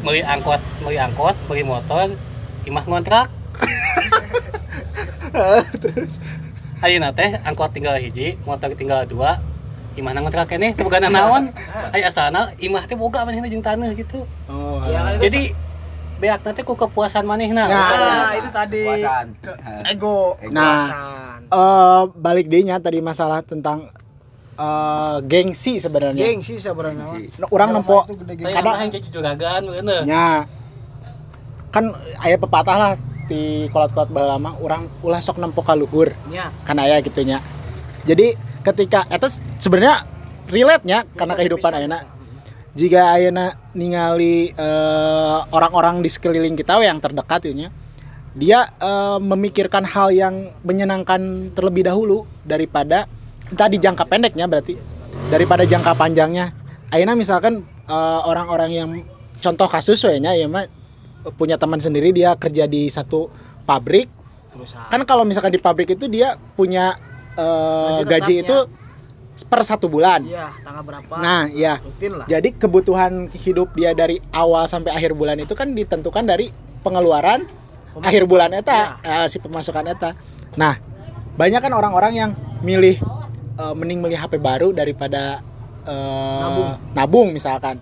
[0.01, 2.17] beli angkot beli angkot beli motor
[2.65, 3.29] imah ngontrak.
[5.83, 6.19] Terus?
[6.81, 9.37] Ayeuna teh angkot tinggal hiji, motor tinggal dua.
[9.91, 11.51] Imah ngontrak keneh teu boga naon.
[11.95, 14.23] Aya asana imah teh boga manehna jeung taneuh gitu.
[14.47, 14.79] oh.
[15.19, 15.51] Jadi
[16.17, 17.65] beak nanti ku kepuasan manehna.
[17.65, 19.27] nah itu tadi Puasan.
[19.89, 20.85] ego Nah.
[20.85, 21.41] kepuasan.
[21.49, 23.89] eh balik dehnya tadi masalah tentang
[24.55, 26.21] eh gengsi sebenarnya.
[26.23, 27.09] gengsi sebenarnya.
[27.35, 28.05] Nah, orang nempo
[28.39, 30.03] Kadang- yang jadi juragan beuneuh.
[30.05, 30.45] nya
[31.71, 32.93] kan aya pepatah lah
[33.25, 37.39] di kolot-kolot baheula lama orang ulah sok nempo ka luhur nya kan aya gitunya
[38.03, 39.29] jadi ketika eta
[39.61, 40.05] sebenarnya
[40.51, 41.99] relate nya karena kehidupan ayeuna.
[42.71, 47.71] Jika ayeuna ningali eh, orang-orang di sekeliling kita yang terdekat ya
[48.31, 53.11] dia eh, memikirkan hal yang menyenangkan terlebih dahulu daripada
[53.51, 54.79] tadi jangka pendeknya berarti
[55.31, 56.55] daripada jangka panjangnya.
[56.95, 58.91] Ayeuna misalkan eh, orang-orang yang
[59.41, 60.69] contoh kasus we nya ya mah
[61.37, 63.29] punya teman sendiri dia kerja di satu
[63.67, 64.09] pabrik.
[64.51, 64.91] Perusahaan.
[64.91, 66.97] Kan kalau misalkan di pabrik itu dia punya
[67.41, 68.57] eh, Gaji itu
[69.49, 70.21] per satu bulan.
[70.29, 71.15] Iya tanggal berapa?
[71.17, 72.27] Nah ya rutin lah.
[72.29, 76.53] Jadi kebutuhan hidup dia dari awal sampai akhir bulan itu kan ditentukan dari
[76.85, 77.49] pengeluaran
[78.05, 80.13] akhir bulan eta eh, si pemasukan eta.
[80.61, 80.77] Nah
[81.41, 83.01] banyak kan orang-orang yang milih
[83.57, 85.41] eh, mending milih HP baru daripada
[85.89, 86.71] eh, Nabung.
[86.93, 87.81] nabung misalkan.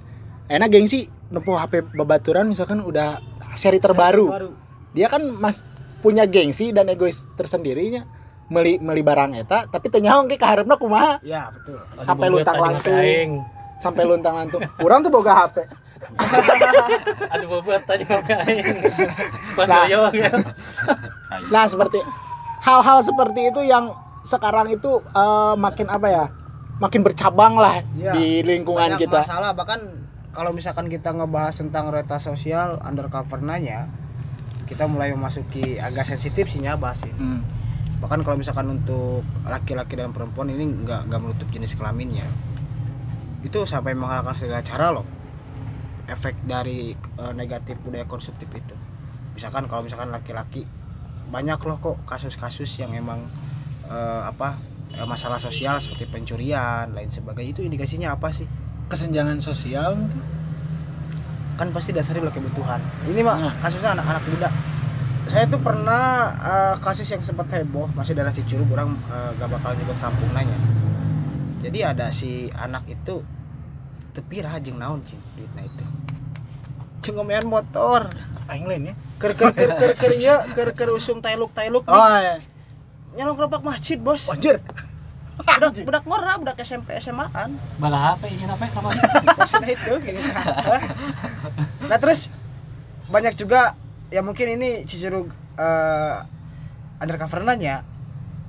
[0.48, 3.18] Enak gengsi nempuh HP babaturan misalkan udah
[3.58, 4.30] seri terbaru.
[4.30, 4.50] Baru
[4.96, 5.60] dia kan mas
[6.00, 8.06] punya gengsi dan egois tersendirinya
[8.48, 13.30] meli meli barang eta tapi ternyata ke kaharepna kumaha ya betul sampai luntang lantung
[13.78, 15.68] sampai luntang lantung kurang tuh boga HP
[17.34, 18.66] Aduh bobot tadi aing.
[19.58, 19.82] Nah.
[19.90, 20.30] ya.
[21.54, 21.98] nah seperti
[22.62, 23.90] hal-hal seperti itu yang
[24.22, 26.24] sekarang itu eh, makin apa ya
[26.78, 28.14] makin bercabang lah Iya.
[28.14, 29.80] di lingkungan Banyak kita masalah bahkan
[30.30, 33.90] kalau misalkan kita ngebahas tentang reta sosial undercover nanya
[34.70, 37.40] kita mulai memasuki agak sensitif sih bahas ini Hmm.
[37.98, 42.26] Bahkan kalau misalkan untuk laki-laki dan perempuan ini nggak nggak menutup jenis kelaminnya.
[43.42, 45.06] Itu sampai menghalalkan segala cara loh.
[46.08, 48.74] Efek dari eh, negatif budaya konsumtif itu.
[49.34, 50.64] Misalkan kalau misalkan laki-laki
[51.28, 53.26] banyak loh kok kasus-kasus yang emang
[53.90, 54.54] eh, apa
[54.94, 57.50] eh, masalah sosial seperti pencurian lain sebagainya.
[57.58, 58.46] Itu indikasinya apa sih?
[58.88, 59.98] Kesenjangan sosial
[61.58, 62.80] kan pasti dasarnya adalah kebutuhan.
[63.10, 63.54] Ini mah Nah.
[63.58, 64.48] kasusnya anak-anak muda
[65.28, 69.76] saya tuh pernah eh, kasus yang sempat heboh masih daerah Cicurug orang eh, gak bakal
[69.76, 70.56] nyebut kampung nanya.
[71.60, 73.20] Jadi ada si anak itu
[74.16, 75.84] tepi rajing naon cing duitnya itu.
[77.04, 78.08] Cing ngomean motor.
[78.48, 78.94] Aing lain ya?
[79.20, 82.40] Ker ker ker ker ker iya ker ker usum tailuk tailuk oh iya.
[83.12, 84.32] nyalong gerobak masjid bos.
[84.32, 84.64] Anjir.
[85.38, 88.90] Budak budak ngora budak SMP SMA an Bala HP izin apa kamu?
[89.38, 90.22] maksudnya itu gini.
[91.90, 92.32] nah terus
[93.06, 93.76] banyak juga
[94.08, 96.16] ya mungkin ini Cicurug eh
[96.98, 97.84] undercover nanya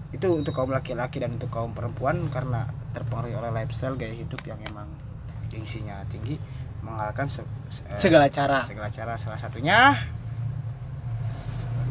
[0.10, 4.58] itu untuk kaum laki-laki dan untuk kaum perempuan karena terpengaruh oleh lifestyle gaya hidup yang
[4.64, 4.90] emang
[5.48, 6.42] gengsinya tinggi
[6.80, 8.64] mengalahkan se- se- eh, Segala cara.
[8.64, 9.94] segala cara salah satunya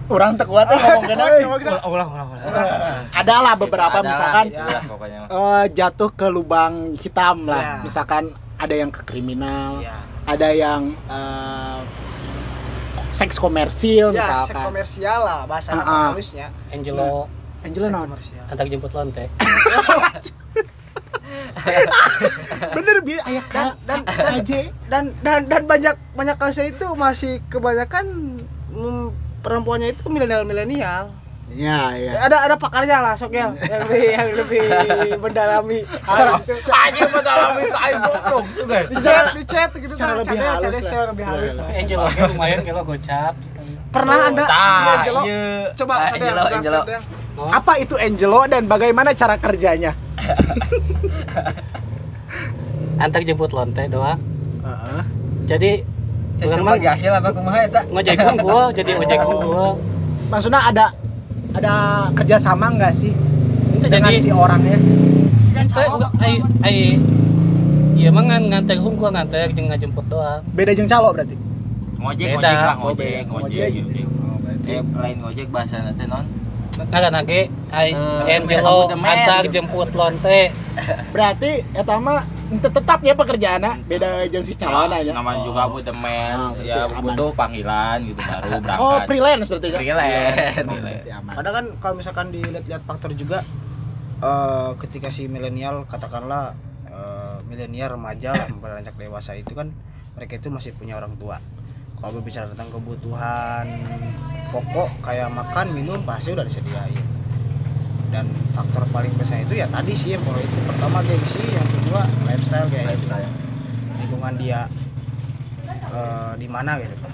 [0.09, 2.26] orang tekuat ngomong gede Ulah ulah ulah.
[2.26, 3.04] ulah.
[3.12, 5.28] ada lah beberapa Ada misalkan mah.
[5.28, 7.61] eh, jatuh ke lubang hitam lah.
[7.61, 7.74] Ya.
[7.85, 8.24] Misalkan
[8.57, 11.78] ada yang ke kriminal, ya ada yang eh,
[13.11, 14.64] seks komersil ya seks misalkan.
[14.66, 16.07] komersial lah bahasa Ah, ah.
[16.11, 17.27] halusnya Angelo
[17.59, 18.07] Angela Seks non.
[18.07, 18.44] komersial.
[18.47, 19.25] antar jemput lonte.
[22.71, 24.61] Bener bi aya ka dan aja.
[24.88, 28.38] dan dan dan banyak banyak kasus itu masih kebanyakan
[28.71, 29.07] mm,
[29.40, 31.12] perempuannya itu milenial milenial
[31.48, 32.12] Ya, ya.
[32.22, 34.62] ada ada pakarnya lah sok ya yang lebih yang lebih
[35.16, 35.80] mendalami
[36.12, 36.44] itu.
[36.68, 38.84] Aja mendalami ke aing goblok sugan.
[38.84, 41.52] di chat di chat gitu Secara kan, lebih halus secara lebih Secara halus
[42.11, 43.34] ge lumayan kalau gocap.
[43.88, 45.20] pernah anda Tah, Angelo?
[45.24, 45.72] iya.
[45.72, 46.12] coba Ah,
[46.52, 46.80] Angelo.
[47.34, 47.48] Oh.
[47.48, 49.96] Apa itu Angelo dan bagaimana cara kerjanya?
[52.98, 54.18] antar jemput lonte doang
[54.61, 55.00] Heeh.
[55.46, 55.70] jadi
[56.61, 57.80] mah bagi hasil apa kumaha eta?
[57.88, 59.72] ngojek unggul jadi ojek unggul
[60.28, 60.92] Maksudnya ada
[61.50, 61.74] ada
[62.12, 63.12] kerjasama nggak sih
[63.70, 64.78] itu dengan jadi si orangnya?
[66.61, 66.98] Ai
[67.94, 71.34] iya mah ngan nganter unggul nganter jeung ngajemput doang Beda jeung calo berarti.
[71.98, 72.38] ngojek Beda.
[72.38, 73.26] ngojek lah Oh, ngojek beda.
[73.26, 74.06] ngojek Ngojek.
[74.68, 76.24] eh lain ngojek bahasa nanti non
[76.87, 77.90] Naga nage Eh,
[78.30, 80.40] Angelo kamu demen, antar jemput lonte
[81.11, 85.12] Berarti eta mah ente tetap ya pekerjaannya beda jeung si calon aja.
[85.12, 87.04] namanya juga bu demen Ah, ya aman.
[87.04, 89.78] butuh panggilan gitu baru berangkat Oh, freelance berarti kan?
[89.78, 90.56] Freelance.
[90.62, 91.32] Oh, berarti aman.
[91.34, 93.44] Padahal kan kalau misalkan dilihat-lihat faktor juga
[94.18, 96.56] eh, ketika si milenial katakanlah
[96.87, 98.32] eh, milenial remaja
[98.62, 99.68] beranjak dewasa itu kan
[100.12, 101.37] mereka itu masih punya orang tua.
[101.94, 103.66] Kalau berbicara tentang kebutuhan
[104.48, 106.96] pokok kayak makan, minum pasti udah disediain.
[108.09, 112.03] Dan faktor paling besar itu ya tadi sih yang kalau itu pertama gengsi, yang kedua
[112.25, 113.07] lifestyle kayak gitu.
[114.01, 114.61] Lingkungan dia
[115.92, 116.97] eh, di mana gitu.
[116.99, 117.12] Kan.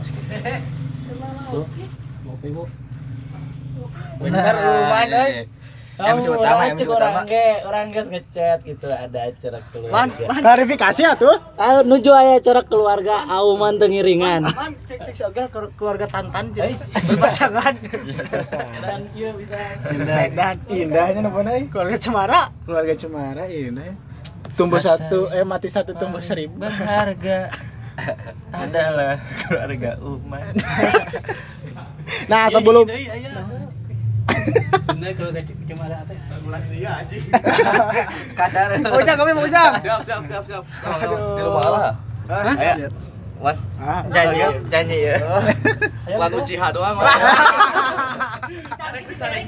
[0.00, 1.60] Pas gitu.
[2.24, 2.64] ngopi bu?
[4.14, 5.44] Bener, Uman, iya,
[5.94, 6.10] iya.
[6.14, 7.20] MC utama, MC utama.
[7.22, 9.68] ge orang geus ngechat gitu ada acara Man,
[10.10, 10.24] keluarga.
[10.26, 11.36] man, Klarifikasi atuh.
[11.54, 14.42] Ah, nuju aya acara keluarga auman teu ngiringan.
[14.50, 15.46] man, cek cek soga
[15.78, 17.74] keluarga Tantan jadi berpasangan.
[18.84, 19.58] Dan ieu bisa
[20.34, 22.40] Dan indahnya namanya keluarga Cemara.
[22.66, 23.94] Keluarga Cemara indah.
[24.54, 26.62] Tumbuh satu, eh mati satu tumbuh seribu.
[26.62, 27.50] berharga
[28.54, 30.54] adalah keluarga umat
[32.26, 32.86] Nah sebelum
[34.94, 35.30] bener kalau
[35.68, 36.16] cuma ada teh
[38.38, 38.68] Kasar.
[38.80, 39.72] Ujang kami mau ujang.
[39.84, 41.92] Di rumah lah.
[42.28, 42.88] Ayo.
[43.42, 43.56] Wan.
[44.14, 44.40] janji
[44.72, 45.16] janji ya
[46.16, 46.96] Wan Uchiha doang.
[46.96, 49.44] Ayo kita lagi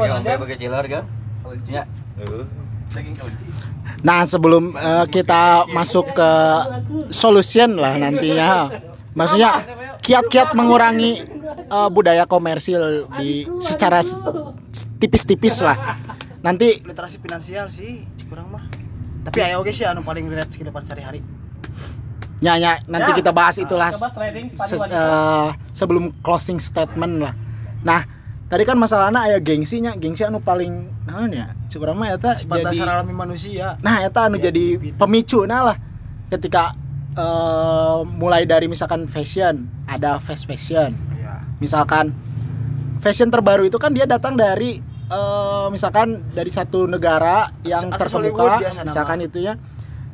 [0.00, 0.40] mau ngomong lanjut?
[0.40, 1.04] pakai cilor ga?
[1.68, 1.84] Ya.
[4.02, 6.30] Nah sebelum eh, kita masuk ke
[7.12, 8.72] solution lah nantinya,
[9.12, 9.64] maksudnya
[10.00, 11.12] kiat-kiat mengurangi
[11.48, 14.00] eh, budaya komersil di secara
[14.98, 15.98] tipis-tipis lah.
[16.42, 18.66] Nanti Literasi finansial sih, kurang mah.
[19.22, 21.22] Tapi ayo oke sih anu paling relate sih depan sehari-hari.
[22.42, 27.34] nyanya nanti kita bahas itulah trading se- eh, sebelum closing statement lah.
[27.86, 28.02] Nah
[28.50, 32.66] tadi kan masalahnya aya gengsinya, gengsi anu paling naon ya, cukup mah eta Sifat jadi
[32.66, 33.78] dasar alami manusia.
[33.78, 35.76] Nah, eta anu jadi pemicu nah lah
[36.34, 36.74] ketika
[37.14, 40.94] eh, mulai dari misalkan fashion, ada fast fashion.
[41.12, 41.44] Iya.
[41.58, 42.12] Misalkan
[42.98, 48.40] fashion terbaru itu kan dia datang dari eh, misalkan dari satu negara yang Artis Hollywood
[48.48, 48.88] terkemuka, biasa nama.
[48.88, 49.54] misalkan itu ya.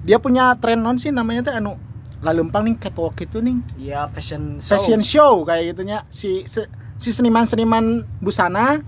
[0.01, 1.75] Dia punya tren non sih namanya teh anu
[2.19, 4.71] lalempang nih catwalk itu nih Iya, fashion show.
[4.73, 8.83] fashion show kayak gitunya si se- si seniman-seniman busana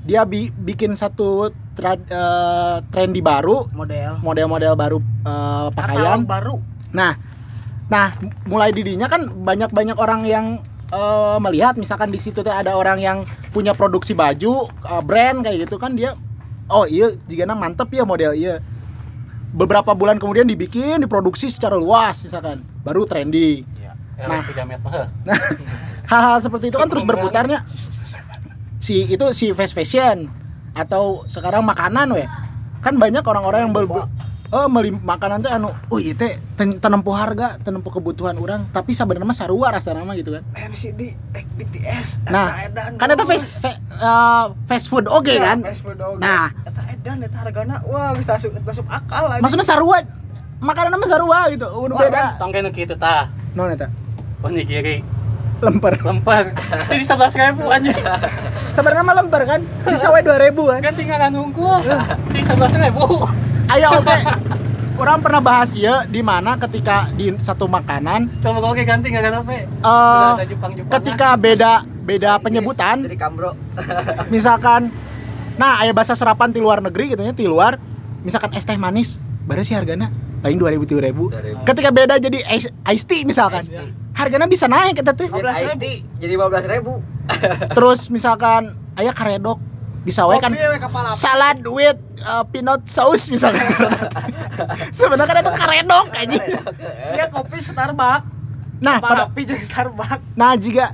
[0.00, 4.16] dia bi- bikin satu tra- eh, trendy baru model.
[4.20, 6.24] model-model baru eh, pakaian.
[6.24, 6.54] Katalog baru.
[6.90, 7.12] Nah,
[7.90, 8.14] nah
[8.46, 10.46] mulai didinya kan banyak-banyak orang yang
[10.94, 11.74] eh, melihat.
[11.76, 13.18] Misalkan di situ teh ada orang yang
[13.50, 16.14] punya produksi baju eh, brand kayak gitu kan dia
[16.70, 18.62] oh iya jika mantep ya model iya.
[19.50, 22.62] Beberapa bulan kemudian dibikin diproduksi secara luas misalkan.
[22.86, 23.92] Baru trendy Iya.
[24.28, 24.28] Nah.
[24.28, 24.40] nah
[25.26, 25.38] Nah,
[26.10, 27.66] hal-hal seperti itu kan terus berputarnya.
[28.80, 30.30] Si itu si fast fashion
[30.72, 32.28] atau sekarang makanan weh.
[32.80, 33.84] Kan banyak orang-orang yang ber
[34.50, 38.90] oh meli makanan teh anu, oh iya teh ten- tenempuh harga, tenempuh kebutuhan orang, tapi
[38.90, 40.42] sebenarnya mah sarua rasa nama gitu kan.
[40.52, 45.42] MCD, eh, BTS, Nah, eta edan, kan itu fast fa- eh, fast food oke Iya,
[45.44, 45.58] kan?
[45.62, 46.18] fast food oge.
[46.18, 46.50] Nah.
[46.62, 49.40] eta edan eta hargana wah geus masuk masuk akal lagi.
[49.40, 50.02] Maksudnya sarua
[50.58, 51.66] makanan mah sarua gitu.
[51.70, 52.24] Udah beda.
[52.36, 53.86] tangga nu kitu tah Non eta.
[54.40, 55.04] onigiri
[55.60, 56.00] Lemper.
[56.00, 56.56] lemper
[56.88, 57.92] jadi sebelas ribu aja
[58.68, 59.60] Sebenarnya mah lemper kan.
[59.84, 60.80] Bisa we 2000 kan.
[60.82, 61.70] kan tinggal nunggu
[62.28, 63.28] di sebelas ribu
[63.70, 64.16] Ayo oke.
[65.00, 69.34] Orang pernah bahas iya di mana ketika di satu makanan coba oke ganti nggak kan
[69.40, 69.52] apa
[70.44, 71.72] Jepang Jepang ketika beda
[72.04, 73.08] beda penyebutan.
[73.08, 73.56] Jadi kambro.
[74.34, 74.92] misalkan
[75.56, 77.80] nah aya bahasa serapan di luar negeri gitu ya di luar
[78.20, 80.08] misalkan es teh manis baru sih harganya
[80.40, 83.64] paling 2000 3000 ketika beda jadi ice, iced tea misalkan.
[84.10, 85.32] Harganya bisa naik kita tuh.
[85.32, 87.00] Jadi Ice tea jadi 15 ribu.
[87.72, 89.56] terus misalkan aya karedok
[90.10, 93.62] bisa wae kan Kopi salad with uh, peanut sauce misalkan
[94.98, 96.38] sebenarnya kan itu karedok aja
[97.14, 98.26] Iya kopi Starbucks.
[98.80, 100.24] nah pada api jeung Starbucks.
[100.34, 100.88] Nah, jika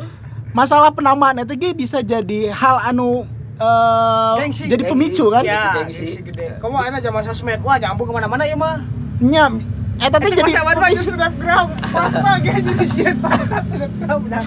[0.51, 3.23] masalah penamaan itu ge bisa jadi hal anu
[3.57, 4.93] eh, Gengsi, jadi gengsi.
[4.93, 5.43] pemicu kan?
[5.47, 6.03] Ya, gengsi.
[6.03, 6.47] gengsi gede.
[6.59, 7.61] Kamu enak zaman sosmed.
[7.63, 8.83] Wah, nyambung ke mana mana ya mah.
[9.23, 9.55] Nya,
[10.03, 11.67] eta teh jadi Jadi baju snapgram.
[11.95, 14.21] Pasta ge jadi snapgram.
[14.27, 14.43] Nah.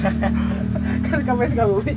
[0.99, 1.93] kan kabeh Sukabumi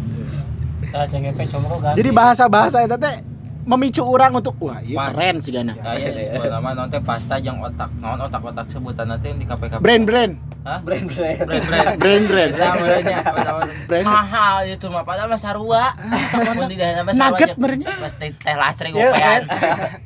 [0.93, 1.97] Tah CGP comro ganti.
[2.05, 3.25] Jadi bahasa-bahasa eta teh
[3.65, 5.17] memicu orang untuk wah iya Mas.
[5.17, 5.73] keren sih gana.
[5.73, 7.89] Di sebuah nama non teh pasta jeung otak.
[7.97, 9.81] Naon otak-otak sebutan nanti yang di KPK.
[9.81, 10.33] Brand brand.
[10.63, 10.79] Hah?
[10.85, 11.39] Brand brand.
[11.49, 11.97] Brand brand.
[12.03, 12.53] Brand brand.
[12.55, 14.07] Namanya Brand.
[14.07, 15.97] mahal itu mah padahal mah sarua.
[16.47, 17.33] Mun di daerah mah sarua.
[17.33, 17.57] Nugget aja.
[17.57, 17.93] benernya.
[17.97, 19.43] Pasti teh lasri gopean.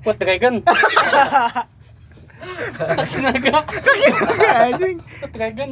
[0.06, 0.16] Put
[2.40, 3.22] Dragon.
[3.22, 3.58] Naga.
[4.68, 4.96] Anjing.
[5.00, 5.70] Put Dragon.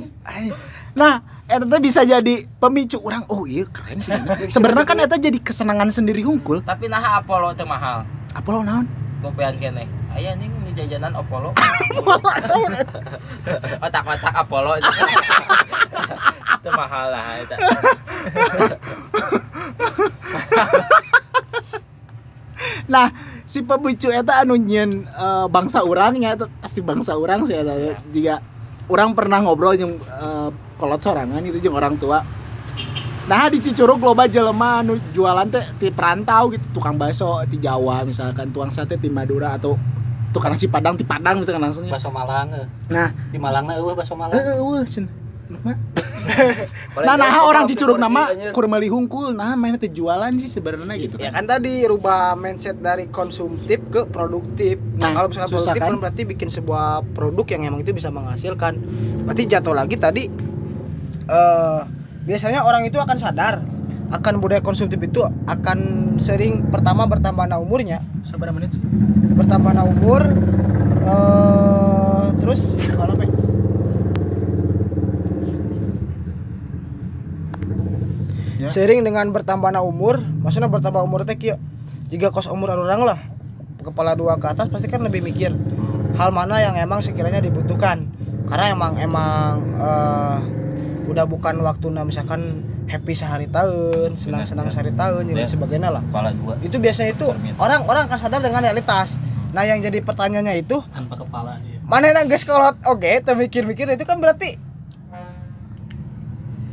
[0.94, 3.24] Nah, eta teh bisa jadi pemicu orang.
[3.28, 4.12] Oh iya keren sih.
[4.54, 6.64] Sebenarnya kan eta jadi kesenangan sendiri hungkul.
[6.64, 8.08] Tapi nah Apollo teh mahal.
[8.32, 8.86] Apa lo naon?
[9.20, 9.88] Gopean kene.
[10.14, 11.50] Aya nih nu jajanan Apollo.
[13.84, 14.90] Otak-otak Apollo itu.
[16.62, 17.56] Itu mahal lah eta.
[22.84, 23.08] Nah,
[23.54, 27.94] si pemicu eta anu nyeun eh, bangsa urang nya eta pasti bangsa urang sih eta
[28.10, 28.42] juga
[28.90, 32.26] orang pernah ngobrol jeung eh, kolot sorangan gitu jeung orang tua.
[33.24, 38.02] Nah di Cicurug loba jelema anu jualan teh di perantau gitu tukang bakso di Jawa
[38.02, 39.78] misalkan tukang sate di Madura atau
[40.34, 41.94] tukang nasi Padang di Padang misalkan langsungnya.
[41.94, 42.50] Baso Malang.
[42.52, 42.66] eh.
[42.90, 44.34] Nah, Di Malang na eueuh baso Malang.
[44.34, 45.06] eueuh cen.
[46.94, 49.34] Nah, nah orang Cicurug nama kurmeli hungkul.
[49.34, 51.42] Nah, mainnya jualan sih sebenarnya gitu ya kan.
[51.42, 55.90] kan tadi rubah mindset dari konsumtif ke produktif Nah, nah, kalau misalkan produktif kan?
[55.90, 58.78] kan berarti bikin sebuah produk yang emang itu bisa menghasilkan
[59.26, 60.30] berarti jatuh lagi tadi
[61.24, 61.80] eh
[62.24, 63.60] biasanya orang itu akan sadar
[64.14, 65.78] akan budaya konsumtif itu akan
[66.22, 68.72] sering pertama bertambah nah umurnya Sabar menit.
[69.34, 70.22] bertambah nah umur
[71.04, 73.24] eh terus kalau apa
[78.64, 78.70] ya?
[78.72, 81.56] Sering dengan bertambahnya umur maksudnya bertambah umur teh kieu
[82.08, 83.18] jika kos umur orang lah
[83.80, 85.52] kepala dua ke atas pasti kan lebih mikir
[86.16, 88.08] hal mana yang emang sekiranya dibutuhkan
[88.48, 90.36] karena emang emang eh,
[91.04, 95.48] udah bukan waktu misalkan happy sehari tahun senang-senang sehari tahun dan Ya.
[95.48, 96.54] sebagainya lah Kepala dua.
[96.60, 97.52] itu biasanya itu Cermin.
[97.56, 99.16] orang-orang akan sadar dengan realitas
[99.54, 101.78] nah yang jadi pertanyaannya itu Tanpa kepala iya.
[101.84, 104.56] mana yang geus kolot oke teu mikir-mikir itu kan berarti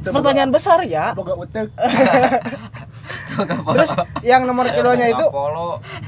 [0.09, 1.13] pertanyaan besar ya.
[1.13, 1.69] Boga utek.
[3.77, 3.91] terus
[4.25, 5.25] yang nomor keduanya itu?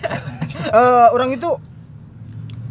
[0.79, 1.49] eh orang itu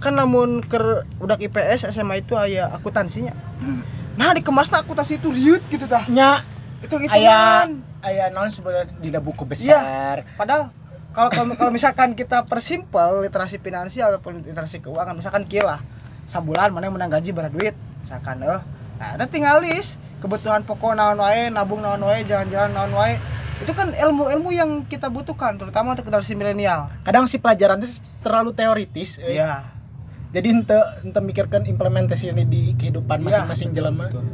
[0.02, 3.32] kan namun ke udah IPS SMA itu aya akuntansinya.
[3.62, 3.86] Hmm.
[4.18, 6.02] nah dikemasna akuntansi itu riut gitu tah.
[6.10, 6.42] Nya.
[6.82, 10.26] Itu gitu aya kan aya non sebenarnya di buku besar.
[10.34, 10.74] padahal
[11.14, 15.78] kalau kalau misalkan kita persimpel literasi finansial ataupun literasi keuangan misalkan lah
[16.26, 18.60] sabulan mana yang menang gaji berapa duit misalkan eh.
[18.98, 23.18] Nah itu tinggal list kebutuhan pokok naon wae nabung naon wae jalan-jalan naon wae
[23.58, 28.50] itu kan ilmu-ilmu yang kita butuhkan terutama untuk generasi milenial Kadang si pelajaran itu terlalu
[28.52, 29.18] teoritis.
[29.18, 29.36] eh.
[29.36, 29.66] iya
[30.30, 34.04] Jadi ente ente mikirkan implementasi ini di kehidupan Iya, masing-masing betul, jelema.
[34.08, 34.24] betul.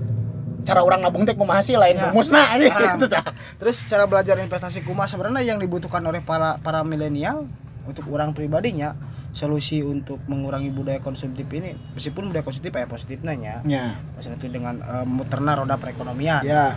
[0.63, 2.09] Cara orang nabung teh kumaha sih lain Iya.
[2.09, 2.55] rumusna Ah.
[2.95, 3.25] gitu tah.
[3.57, 7.51] Terus cara belajar investasi kumaha sebenarnya yang dibutuhkan oleh para para milenial
[7.83, 8.95] untuk orang pribadinya
[9.31, 13.85] solusi untuk mengurangi budaya konsumtif ini meskipun budaya konsumtif ya positifnya ya Ya.
[14.13, 16.75] maksudnya itu dengan eh, muterna roda perekonomian Ya.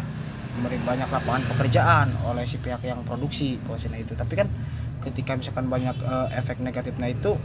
[0.51, 4.51] memberi banyak lapangan pekerjaan oleh si pihak yang produksi maksudnya itu tapi kan
[5.01, 7.39] ketika misalkan banyak eh, efek negatifnya itu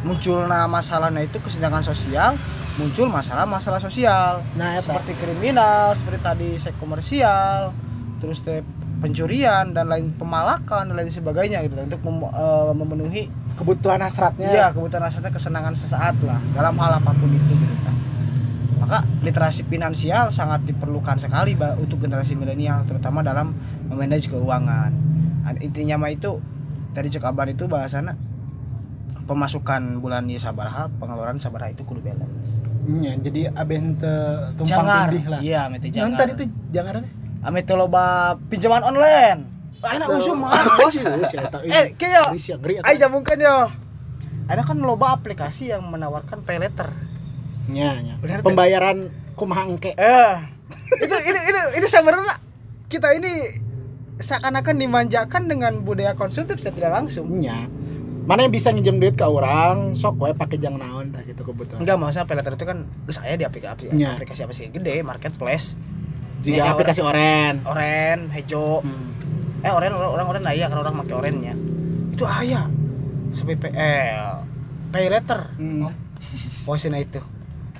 [0.00, 2.32] munculnya masalahnya itu kesenjangan sosial
[2.76, 4.86] muncul masalah-masalah sosial Nah, eta.
[4.86, 7.74] seperti kriminal seperti tadi seks komersial
[8.16, 8.64] terus teh
[8.96, 13.24] pencurian dan lain pemalakan dan lain sebagainya gitu untuk mem- eh, memenuhi
[13.60, 14.48] kebutuhan hasratnya.
[14.48, 17.94] Iya, kebutuhan asalnya kesenangan sesaat lah dalam hal apa pun itu gitu kan.
[18.80, 23.52] Maka literasi finansial sangat diperlukan sekali untuk generasi milenial terutama dalam
[23.92, 24.90] memanage keuangan.
[25.44, 26.40] An- Intinya mah itu
[26.96, 28.16] tadi cek aban itu bahasana
[29.28, 32.64] pemasukan bulan ieu sabaraha, pengeluaran sabaraha itu kudu balance.
[32.88, 35.38] Ya, jadi aben teu tumpang tindih lah.
[35.44, 36.16] Iya, mete jangan.
[36.16, 37.12] tadi tuh jangan teh.
[37.40, 39.59] ame loba pinjaman online.
[39.80, 40.96] Enak usum mah, bos.
[41.64, 42.74] Eh, ngeri.
[42.80, 43.56] Ayo jamungkeun yo.
[44.44, 46.90] Ada kan loba aplikasi yang menawarkan pay letter.
[47.66, 48.14] Nya, nya.
[48.18, 48.46] Bener, teh.
[48.46, 49.94] Pembayaran kumaha engke.
[49.94, 50.34] Eh,
[50.98, 52.36] itu itu itu itu sebenarnya
[52.86, 53.30] kita ini
[54.18, 57.30] seakan-akan dimanjakan dengan budaya konsumtif secara tidak langsung.
[57.32, 57.70] Nya.
[58.20, 61.80] Mana yang bisa nginjem duit ke orang, sok we pakai jang naon tah gitu kebutuhan.
[61.80, 62.78] Enggak maksudnya pay letter itu kan
[63.08, 64.12] saya di aplikasi Iya.
[64.12, 65.74] aplikasi apa sih gede marketplace
[66.40, 67.60] Jika Ya, aplikasi oren.
[67.64, 69.12] oren hejo Hmm.
[69.60, 71.54] Eh oren orang orang oren aya karena orang pakai orennya.
[72.12, 72.68] Itu aya
[73.30, 74.34] sampai pay eh,
[74.90, 75.40] pay letter.
[75.56, 75.92] Hmm.
[76.64, 77.20] posisinya itu.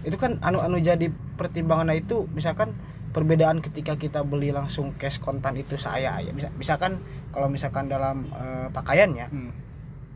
[0.00, 2.72] Itu kan anu anu jadi pertimbangan itu misalkan
[3.10, 8.30] perbedaan ketika kita beli langsung cash kontan itu saya ya bisa misalkan kalau misalkan dalam
[8.32, 9.52] eh, pakaiannya Hmm.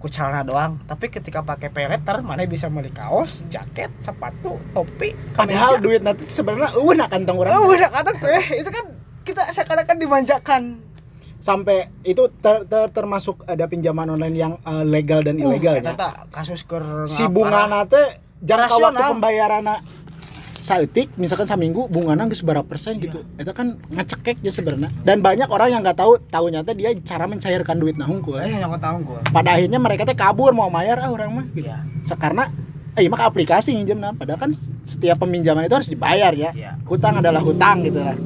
[0.01, 0.77] ku celana doang.
[0.85, 2.93] Tapi ketika pakai pay letter mana bisa beli?
[2.93, 7.53] Kaos jaket sepatu topi Padahal duit nanti sebenarnya eueuh na kantong urang.
[7.57, 8.85] oh udah kata teh itu kan
[9.25, 10.63] kita seakan-akan dimanjakan
[11.45, 16.25] sampai itu ter- ter- termasuk ada pinjaman online yang eh, legal dan ilegal Eta ya.
[16.33, 19.69] kasus ke si bunga nate jangka waktu pembayaran
[20.65, 23.21] saeutik misalkan saminggu bungana geus berapa persen gitu.
[23.37, 24.89] Itu kan ngecekek ya sebenarnya.
[25.05, 28.41] Dan banyak orang yang nggak tahu tahunya teh dia cara mencairkan duit nah hungkul.
[28.41, 31.69] Eh tahu gua pada akhirnya mereka teh kabur mau bayar ah orang mah gitu.
[31.69, 31.85] Iya.
[32.09, 32.49] Se- karena
[32.97, 36.57] eh maka aplikasi nginjem nah padahal kan setiap peminjaman itu harus dibayar ya.
[36.57, 36.81] Iya.
[36.89, 38.17] hutang adalah hutang gitu lah.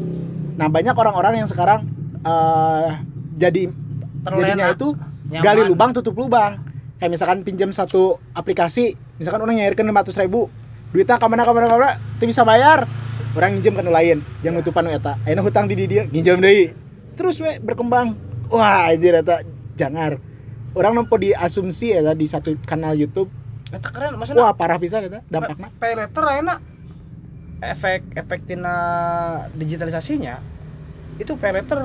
[0.54, 2.88] Nah banyak orang-orang yang sekarang eh
[3.38, 3.62] jadi
[4.24, 4.42] Terlena.
[4.42, 4.88] jadinya itu
[5.28, 5.44] Nyaman.
[5.44, 6.58] gali lubang tutup lubang.
[6.98, 10.50] Kayak misalkan pinjam satu aplikasi misalkan orang nyairkan 500 ribu
[10.90, 12.88] duitnya ke mana ke mana ke mana itu bisa bayar.
[13.36, 15.14] Orang nginjem kan lain yang nutupan nu eta.
[15.22, 16.74] Ayeuna hutang di di dia nginjem deui.
[17.14, 18.18] Terus we berkembang.
[18.50, 19.44] Wah anjir eta
[19.78, 20.18] jangar.
[20.74, 23.30] Orang nompo di asumsi ya di satu kanal YouTube.
[23.68, 26.58] Eta keren maksudnya wah parah pisan eta dampaknya pay letter enak
[27.60, 28.74] efek efek tina
[29.52, 30.38] digitalisasinya
[31.18, 31.80] itu pay letter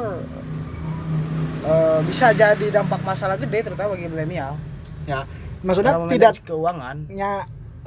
[1.65, 4.55] eh, bisa jadi dampak masalah gede terutama bagi milenial.
[5.03, 5.27] Ya
[5.63, 6.95] maksudnya Dalam tidak memanage keuangan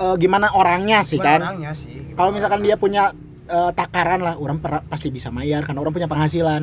[0.01, 1.45] eh, gimana orangnya sih kan?
[1.45, 3.13] orangnya sih kalau misalkan dia punya
[3.47, 6.63] eh, takaran lah orang per- pasti bisa bayar karena orang punya penghasilan.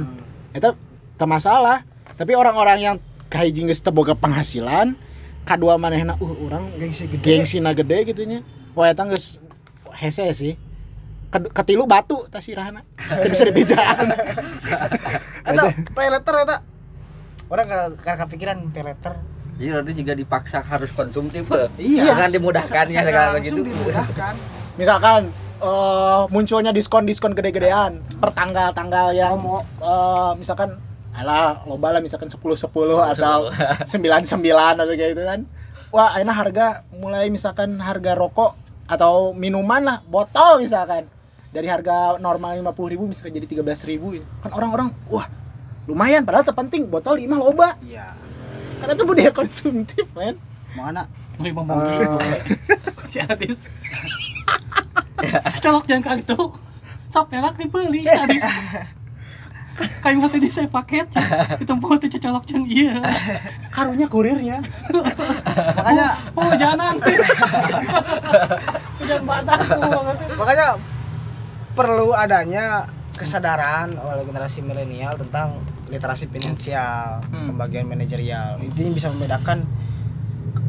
[0.53, 0.73] Itu
[1.17, 1.85] tak masalah
[2.17, 2.95] tapi orang-orang yang
[3.29, 4.93] kahiji geus teu boga penghasilan
[5.45, 7.23] kadua manehna uh orang gengsi gede.
[7.25, 8.39] gengsina gede gitunya.
[8.73, 9.37] Wah eta geus
[9.93, 10.53] hese sih
[11.33, 14.05] ketilu batu tas sirahna teu bisa dibejaan
[15.49, 16.57] eta pay letter eta
[17.49, 17.65] orang
[17.97, 19.13] karena kepikiran pay letter
[19.53, 21.45] Jadi nanti juga dipaksa harus konsumtif.
[21.53, 21.69] eh.
[21.77, 22.09] Iya.
[22.09, 23.69] Jangan dimudahkannya segala langsung gitu.
[23.69, 24.33] dimudahkan
[24.73, 25.21] misalkan
[25.61, 29.61] eh, munculnya diskon-diskon gede-gedean per tanggal-tanggal yang mau
[30.33, 30.81] misalkan
[31.13, 32.65] alah loba lah misalkan 10 10
[33.13, 33.53] atau
[33.85, 35.45] 9 9 atau kayak gitu kan.
[35.93, 38.57] Wah, enak harga mulai misalkan harga rokok
[38.89, 41.05] atau minuman lah, botol misalkan
[41.53, 44.07] dari harga normal 50.000 ribu misalkan jadi 13.000 ribu
[44.41, 45.29] kan orang-orang wah
[45.85, 48.17] lumayan padahal terpenting botol lima loba iya
[48.81, 50.35] karena itu budaya konsumtif men
[50.73, 51.05] mana
[51.41, 52.09] Lima mobil.
[53.09, 53.69] Si Adis.
[55.63, 56.59] Colok jangan kantuk.
[57.09, 58.43] Sok pelak dibeli si Adis.
[60.05, 61.09] Kayu hati di saya paket.
[61.57, 63.01] Ditempel teh colok jeung iya.
[63.73, 64.61] karunya kurirnya
[65.73, 66.95] makanya Oh, jangan.
[69.01, 69.59] Jangan badak
[70.37, 70.67] makanya
[71.73, 77.53] perlu adanya kesadaran oleh generasi milenial tentang literasi finansial, Hmm.
[77.53, 78.57] pembagian manajerial.
[78.59, 79.65] Intinya bisa membedakan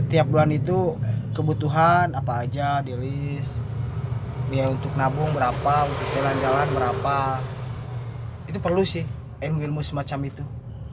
[0.07, 0.97] tiap bulan itu
[1.33, 3.59] kebutuhan apa aja di list,
[4.47, 7.19] biaya untuk nabung berapa, untuk jalan-jalan berapa.
[8.45, 9.05] Itu perlu sih
[9.41, 10.45] ilmu-ilmu semacam itu.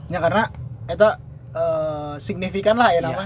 [0.08, 0.44] ya karena
[0.86, 1.08] itu
[1.56, 3.04] eh, signifikan lah ya Iya.
[3.06, 3.26] nama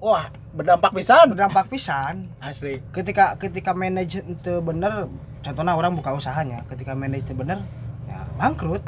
[0.00, 5.04] wah berdampak pisan Berdampak pisan asli ketika ketika manage itu bener
[5.44, 7.60] contohnya orang buka usahanya ketika manage bener
[8.08, 8.80] ya bangkrut.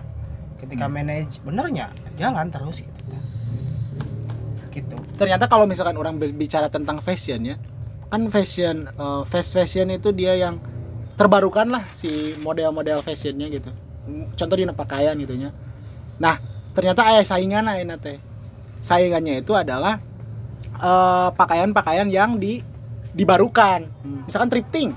[0.56, 3.00] Ketika manage benernya jalan terus gitu.
[4.72, 4.96] Gitu.
[5.20, 7.56] Ternyata kalau misalkan orang berbicara tentang fashion ya
[8.08, 10.56] kan fashion eh, fast fashion itu dia yang
[11.20, 13.68] terbarukan lah si model-model fashionnya gitu.
[14.08, 15.52] M- contoh di pakaian gitunya
[16.16, 16.40] nah
[16.72, 18.16] ternyata ayah saingan ayeuna teh.
[18.80, 20.00] Saingannya itu adalah
[20.72, 22.64] eh, pakaian-pakaian yang di
[23.12, 23.92] dibarukan.
[24.24, 24.96] Misalkan thrifting.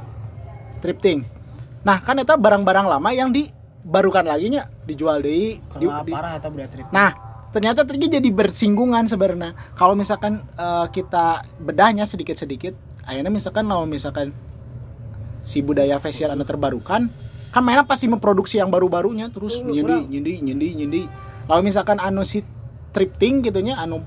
[0.80, 1.39] Thrifting
[1.80, 6.92] nah kan itu barang-barang lama yang dibarukan lagi nya dijual deui di, parah atau trip
[6.92, 7.10] Nah,
[7.56, 9.56] ternyata tadi jadi bersinggungan sebenarnya.
[9.74, 12.76] Kalau misalkan eh, kita bedahnya sedikit-sedikit,
[13.08, 14.36] akhirnya misalkan kalau misalkan
[15.40, 17.08] si budaya fashion anu terbarukan,
[17.50, 21.02] kan mainnya pasti memproduksi yang baru-barunya terus Oh, nyendi, orang- nyendi, nyendi, nyendi.
[21.50, 22.44] Kalau misalkan anu si
[22.94, 24.04] thrifting gitunya anu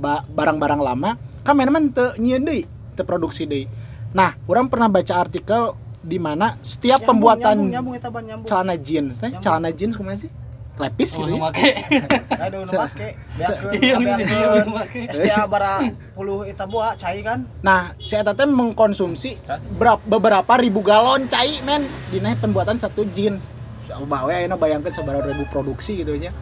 [0.00, 1.14] ba- barang-barang lama,
[1.46, 2.64] kan mainnya mah teu nyendi,
[2.96, 3.68] teu produksi deui.
[4.10, 8.74] Nah, orang pernah baca artikel di mana setiap pembuatan nyambung, nyambung, eta ban nyambung celana
[8.74, 9.44] jeans teh, Nyambung.
[9.44, 10.30] celana jeans kumaha sih?
[10.80, 11.40] Lepis Oh, gitu ya.
[11.44, 11.70] make.
[12.32, 15.12] ada nu make beakeun Iya, iya.
[15.12, 15.84] STA bara
[16.16, 19.36] puluh eta buah cai kan Nah, si Eta teh mengkonsumsi
[19.76, 23.52] berapa, beberapa ribu galon cai men dina pembuatan satu jeans.
[23.92, 26.32] Bawa ayeuna bayangkeun sabaraha ribu produksi gitu nya.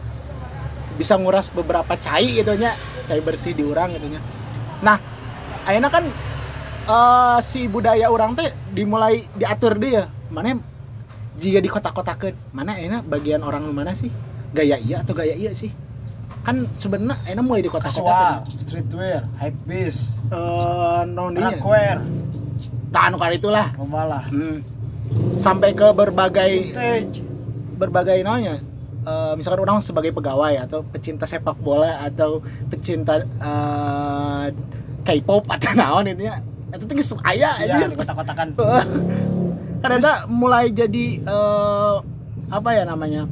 [0.95, 2.71] Bisa nguras beberapa cai gitu nya,
[3.03, 4.23] cai bersih di urang gitu nya.
[4.79, 5.03] Nah,
[5.65, 6.07] ayeuna kan
[6.89, 10.09] eh, si budaya orang teh dimulai diatur dia.
[10.33, 10.57] Mana
[11.39, 14.11] jika di kota-kotakeun, mana ayeuna bagian orang mana sih?
[14.51, 15.71] Gaya iya atau gaya iya sih?
[16.43, 21.37] Kan sebenarnya ayeuna mulai di kota-kota streetwear hype beast eh non
[22.89, 23.69] Tahan kali itulah.
[23.77, 24.65] lah Hmm.
[25.37, 27.21] Sampai ke berbagai vintage
[27.79, 28.59] berbagai nonya.
[28.99, 34.45] Eh, misalkan orang sebagai pegawai atau pecinta sepak bola atau pecinta eh,
[35.07, 36.43] K-pop atau naon itu ya.
[36.69, 37.87] Itu tuh geus aya iya aja.
[37.89, 38.47] di kota-kotakan
[39.83, 41.95] Ternyata mulai jadi eh,
[42.49, 43.23] apa ya namanya?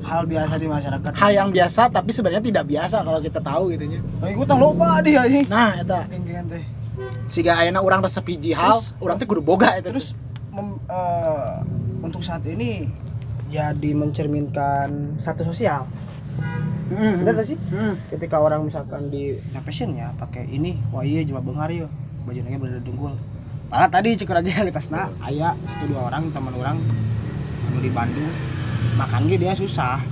[0.00, 1.12] hal biasa di masyarakat.
[1.12, 4.98] Hal yang biasa tapi sebenarnya tidak biasa kalau kita tahu gitu nya oh, ikutan loba
[5.04, 5.46] dia anjing.
[5.46, 6.08] Nah eta.
[6.08, 6.64] Geng-gengan teh.
[7.28, 9.92] Siga ayeuna urang resep hiji hal urang teh kudu boga eta.
[9.92, 10.16] terus
[10.50, 11.54] mem- eh,
[12.00, 12.88] untuk saat ini
[13.52, 15.86] jadi mencerminkan satu sosial.
[16.90, 17.58] Hmm, benar tak sih?
[17.70, 17.94] Hmm.
[18.10, 20.74] ketika orang misalkan di nah, fashionnya pakai ini.
[20.90, 21.86] Wah iya cuma bengar ya
[22.30, 23.18] bajunya bener dengkul
[23.70, 26.78] malah tadi cekur aja di tasna ayah satu dua orang teman orang
[27.70, 28.30] anu di Bandung
[28.94, 30.02] makan ge dia susah.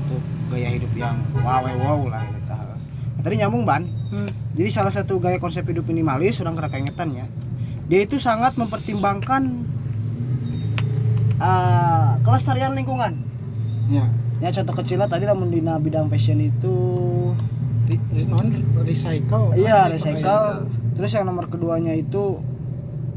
[0.00, 2.24] Untuk gaya hidup yang wow wow lah.
[2.48, 2.76] Nah,
[3.20, 3.84] tadi nyambung ban.
[4.10, 4.26] Hmm.
[4.58, 7.30] jadi salah satu gaya konsep hidup minimalis orang kena keingetannya
[7.86, 9.66] dia itu sangat mempertimbangkan
[11.38, 13.22] eh, kelestarian lingkungan.
[13.86, 14.06] Ya.
[14.40, 16.74] Ya contoh kecilnya tadi namun di bidang fashion itu
[17.90, 18.46] Re- re- non
[18.86, 19.54] recycle.
[19.58, 20.70] Iya, recycle.
[21.00, 22.44] Terus yang nomor keduanya itu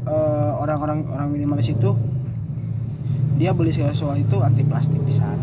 [0.08, 1.92] eh, orang-orang orang minimalis itu
[3.36, 5.36] dia beli sesuatu itu anti plastik pisan.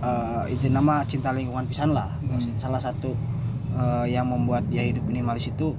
[0.00, 2.16] Eh, itu nama cinta lingkungan pisan lah.
[2.56, 3.12] Salah satu
[3.76, 5.76] eh, yang membuat dia hidup minimalis itu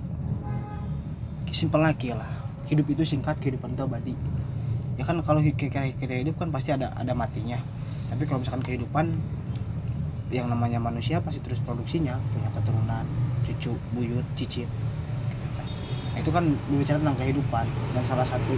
[1.49, 2.29] simpel lagi lah.
[2.69, 4.13] Hidup itu singkat, kehidupan itu abadi.
[5.01, 5.65] Ya kan kalau kita,
[5.97, 7.57] kita hidup kan pasti ada ada matinya.
[8.13, 9.17] Tapi kalau misalkan kehidupan
[10.29, 13.01] yang namanya manusia pasti terus produksinya punya keturunan
[13.41, 14.69] cucu buyut cicit
[16.19, 17.65] itu kan berbicara tentang kehidupan.
[17.95, 18.53] Dan salah satu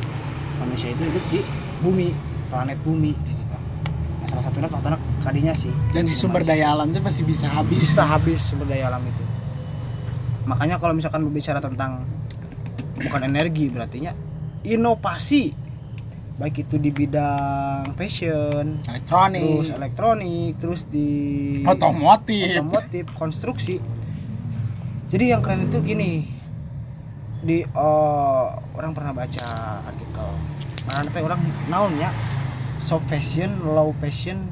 [0.61, 1.39] manusia itu hidup di
[1.81, 2.09] bumi
[2.51, 3.61] planet bumi gitu kan.
[4.21, 5.71] Nah, salah satunya faktornya kadinya sih.
[5.95, 7.79] Dan si sumber daya alam teh pasti bisa habis.
[7.79, 9.23] Bisa habis sumber daya alam itu.
[10.45, 12.03] Makanya kalau misalkan berbicara tentang
[12.97, 14.13] bukan energi berarti nya
[14.67, 15.53] inovasi.
[16.41, 19.45] Baik itu di bidang fashion elektronik.
[19.45, 21.09] terus elektronik terus di
[21.69, 22.57] otomotif.
[22.57, 23.77] otomotif konstruksi.
[25.11, 26.40] Jadi yang keren itu gini
[27.41, 29.45] di eh, orang pernah baca
[29.85, 30.29] artikel.
[30.85, 32.09] Mana teh orang naonnya
[32.81, 34.49] soft fashion low fashion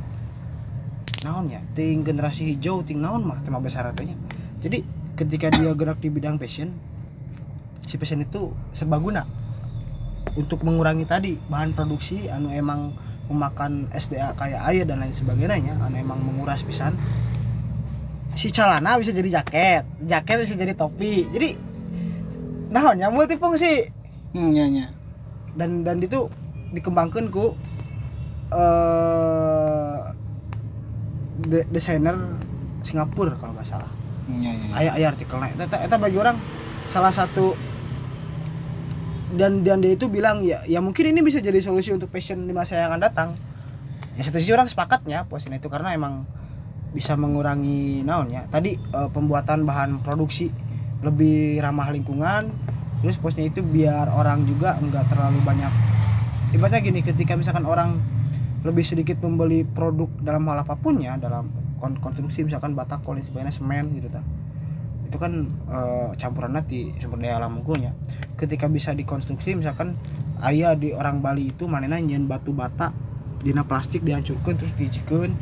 [1.25, 4.15] naonnya ting generasi hijau ting naon mah tema besar artinya
[4.59, 4.83] jadi
[5.15, 6.75] ketika dia gerak di bidang fashion
[7.87, 9.25] si fashion itu serbaguna.
[10.37, 12.93] Untuk mengurangi tadi bahan produksi anu emang
[13.31, 16.93] memakan SDA kayak air dan lain sebagainya anu emang menguras pisan.
[18.37, 21.27] Si celana bisa jadi jaket jaket bisa jadi topi.
[21.33, 21.49] Jadi
[22.69, 23.89] naonnya multifungsi.
[24.29, 24.87] Hmm, ya, ya.
[25.57, 26.29] dan dan itu
[26.69, 27.57] dikembangkan ku
[28.53, 29.99] eh
[31.49, 32.15] de- desainer
[32.85, 33.89] Singapura kalau nggak salah.
[34.29, 34.65] Hmm, ya, ya.
[34.77, 35.51] ayah ayah artikelnya.
[35.57, 36.37] Eta eta bagi orang
[36.85, 37.57] salah satu
[39.33, 42.53] dan dan dia itu bilang ya ya mungkin ini bisa jadi solusi untuk fashion di
[42.53, 43.29] masa yang akan datang.
[44.17, 46.25] Ya satu sisi orang sepakatnya posisinya itu karena emang
[46.93, 48.45] bisa mengurangi naon ya.
[48.49, 50.49] Tadi eh, pembuatan bahan produksi
[51.03, 52.51] lebih ramah lingkungan.
[52.99, 55.71] Terus posnya itu biar orang juga enggak terlalu banyak.
[56.51, 58.01] Ibaratnya gini ketika misalkan orang
[58.67, 61.47] lebih sedikit membeli produk dalam hal apa pun ya dalam
[61.79, 64.19] kon- konstruksi misalkan batakol dan sebagainya semen gitu ta
[65.09, 67.97] itu kan eh, campuran nanti sumber daya alam unggulnya.
[68.37, 69.97] Ketika bisa dikonstruksi misalkan
[70.45, 72.93] ayah di orang Bali itu mana nyen batu bata
[73.41, 75.33] dina plastik dihancurkan terus dijikan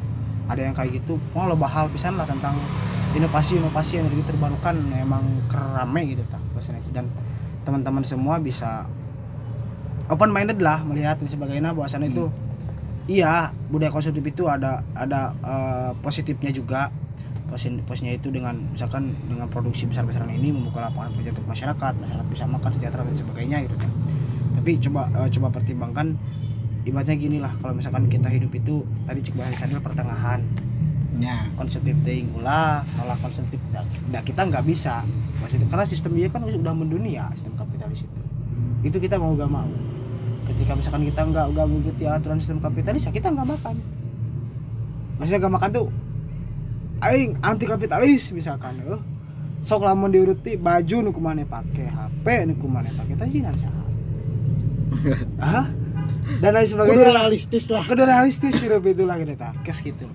[0.48, 2.56] ada yang kayak gitu mau lo bahal pisan lah tentang
[3.16, 6.92] inovasi-inovasi yang energi terbarukan emang kerame gitu tak pesan itu.
[6.92, 7.08] Dan
[7.64, 8.88] teman-teman semua bisa
[10.08, 12.32] open minded lah melihat dan sebagainya bahwasannya itu
[13.12, 16.90] iya budaya konsumtif itu ada ada eh, positifnya juga.
[17.88, 22.44] Posnya itu dengan misalkan dengan produksi besar-besaran ini membuka lapangan kerja untuk masyarakat masyarakat bisa
[22.44, 23.88] makan sejahtera dan sebagainya gitu kan
[24.68, 26.20] tapi coba eh, coba pertimbangkan
[26.88, 30.42] ibaratnya gini lah kalau misalkan kita hidup itu tadi cek bahasa adalah pertengahan.
[31.18, 31.50] Ya.
[31.58, 35.02] konsumtif ting ulah nolak konsumtif nah, kita nggak bisa.
[35.42, 38.22] Maksudnya karena sistem dia kan udah mendunia sistem kapitalis itu.
[38.86, 39.66] Itu kita mau gak mau.
[40.46, 43.76] Ketika misalkan kita nggak nggak mengikuti aturan sistem kapitalis ya kita nggak makan.
[45.18, 45.88] Maksudnya nggak makan tuh
[47.02, 49.02] aing anti kapitalis misalkan eh.
[49.58, 53.84] Sok lamun diuruti baju nu kumane pake HP nu kumane pake tajinan saha
[55.42, 55.68] ah
[56.44, 59.54] dan lain kudu sebagainya realistis lah Kudu realistis itu lah gitu tah.
[59.64, 60.06] Kes gitu.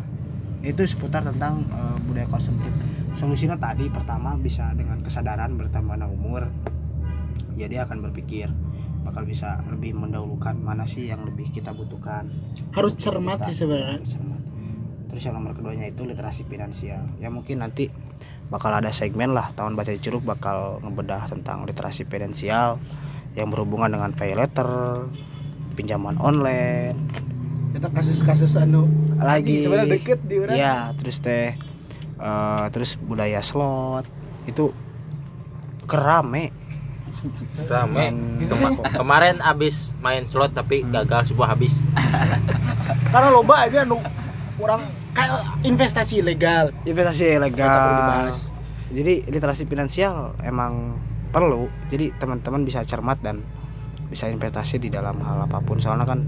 [0.62, 2.70] Itu seputar tentang eh, budaya konsumtif.
[3.16, 6.48] Solusinya tadi pertama bisa dengan kesadaran bertambahnya umur.
[7.56, 8.48] Ya dia akan berpikir
[9.02, 12.30] bakal bisa lebih mendahulukan mana sih yang lebih kita butuhkan.
[12.72, 14.40] harus cermat Kita- sih sebenarnya cermat.
[15.12, 17.04] Terus yang nomor keduanya itu literasi finansial.
[17.20, 17.92] Ya mungkin nanti
[18.48, 22.80] bakal ada segmen lah tahun baca ceruk bakal ngebedah tentang literasi finansial
[23.36, 24.68] yang berhubungan dengan pay letter,
[25.72, 26.96] pinjaman online,
[27.72, 28.86] itu kasus-kasus anu
[29.18, 29.64] lagi.
[29.64, 31.56] sebenarnya deket di urang ya terus teh
[32.20, 34.06] eh, terus budaya slot.
[34.44, 34.70] Itu
[35.88, 36.52] kerame.
[37.70, 38.06] Rame.
[38.42, 41.78] Kema- kemarin abis main slot tapi gagal semua habis.
[43.14, 44.00] karena loba aja nu
[44.58, 48.26] orang kayak investasi ilegal investasi Kita perlu ilegal
[48.92, 51.00] jadi literasi finansial emang
[51.32, 51.72] perlu.
[51.88, 53.40] Jadi teman-teman bisa cermat dan
[54.12, 56.20] bisa investasi di dalam hal apa pun soalnya kan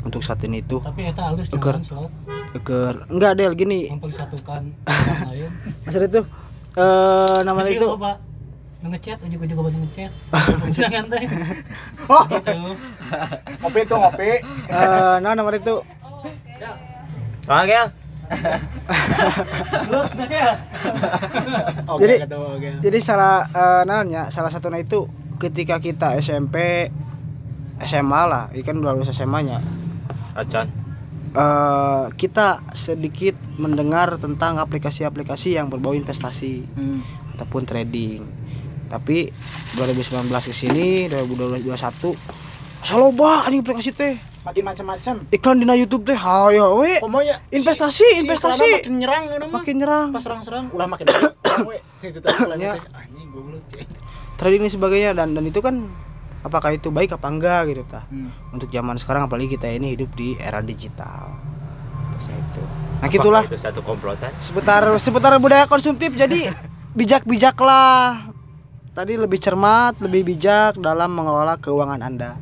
[0.00, 1.74] untuk saat ini itu Tapi kita halus Eger.
[1.74, 2.12] jangan slot
[2.54, 4.62] eger enggak ada gini mempersatukan
[5.26, 5.50] lain.
[5.82, 6.20] maksudnya itu
[6.74, 8.12] eh namanya Jadi itu loba
[8.84, 10.12] ngechat ujug-ujug loba nu ngechat.
[10.76, 11.24] Jangan teh.
[12.12, 12.58] oh Gitu.
[13.58, 14.30] ngopi tuh ngopi
[14.68, 15.76] eh nah namanya itu
[17.44, 17.76] Oke.
[21.86, 22.18] Oke, Jadi-
[22.80, 25.04] jadi salah eh nanya salah satunya itu
[25.44, 26.88] ketika kita SMP
[27.80, 29.58] SMA lah ini kan udah lulus SMA nya
[30.32, 30.66] Acan.
[31.30, 37.02] eh kita sedikit mendengar tentang aplikasi-aplikasi yang berbau investasi Hmm.
[37.32, 38.22] ataupun trading.
[38.86, 39.26] Tapi
[39.74, 42.14] 2019 ke sini 2021
[42.80, 44.14] saloba anjing aplikasi teh.
[44.44, 47.00] makin macam-macam Iklan di YouTube teh hayo we.
[47.24, 48.60] Ya Investasi, si- si investasi.
[48.60, 50.06] iklannya makin nyerang ini mah Makin nyerang.
[50.10, 51.32] pas serang-serang ulah makin banyak
[51.64, 51.76] we
[52.60, 52.76] Ya.
[52.76, 53.86] teh anjing goblok cek.
[54.34, 55.86] Trading dan sebagainya dan dan itu kan
[56.42, 58.04] apakah itu baik apa enggak gitu tah.
[58.10, 58.30] Hmm.
[58.50, 61.34] Untuk zaman sekarang apalagi kita ini hidup di era digital.
[62.18, 62.62] Saya itu.
[62.62, 63.42] Nah, Apakah gitulah.
[63.46, 64.30] Itu satu komplotan.
[64.38, 66.50] seputar seputar budaya konsumtif jadi
[66.98, 68.30] bijak-bijaklah
[68.94, 72.38] tadi lebih cermat lebih bijak dalam mengelola keuangan anda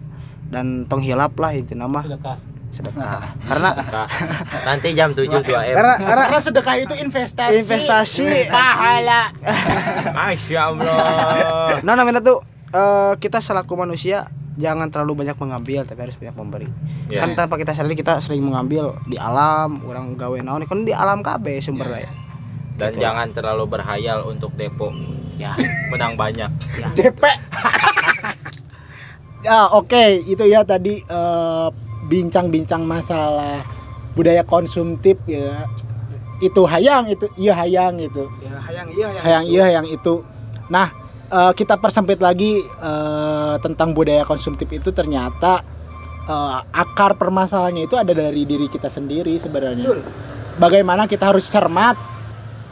[0.52, 2.36] dan tong hilap lah itu nama Sedekah.
[2.72, 3.20] Sedekah.
[3.48, 4.08] Karena Kak,
[4.64, 5.74] nanti jam 7 2 M.
[5.76, 7.60] karena karena karena sedekah itu investasi.
[7.60, 8.26] Investasi.
[8.48, 9.28] Pahala.
[10.16, 10.96] Masya Allah.
[11.86, 12.40] nah namanya tuh
[12.72, 14.24] eh, kita selaku manusia
[14.56, 16.68] jangan terlalu banyak mengambil tapi harus banyak memberi.
[17.12, 17.24] Ya.
[17.24, 20.64] kan tanpa kita sadari kita sering mengambil di alam orang gawe naon.
[20.64, 22.08] Kan di alam KB sumber daya.
[22.80, 24.88] Dan jangan terlalu berhayal untuk depo.
[25.36, 25.52] Ya.
[25.92, 26.48] Menang banyak.
[26.96, 27.20] JP
[29.42, 30.24] ya oke.
[30.24, 31.68] Itu ya tadi eh,
[32.12, 33.64] bincang-bincang masalah
[34.12, 35.64] budaya konsumtif ya.
[36.44, 38.28] Itu hayang itu iya hayang itu.
[38.44, 40.20] Ya hayang iya hayang iya hayang itu.
[40.68, 40.92] Nah
[41.32, 44.92] eh, kita persempit lagi eh, tentang budaya konsumtif itu.
[44.92, 45.64] Ternyata
[46.28, 49.96] eh, akar permasalahannya itu ada dari diri kita sendiri sebenarnya.
[50.60, 51.96] Bagaimana kita harus cermat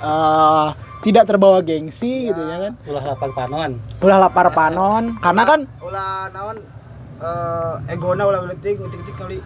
[0.05, 0.69] eh,
[1.01, 2.73] tidak terbawa gengsi gitu ya kan?
[2.85, 3.73] Ulah lapar panon.
[4.05, 6.80] ulah lapar panon karena kan ulah naon
[7.21, 9.39] eh egona ulah uleting utik-utik kali.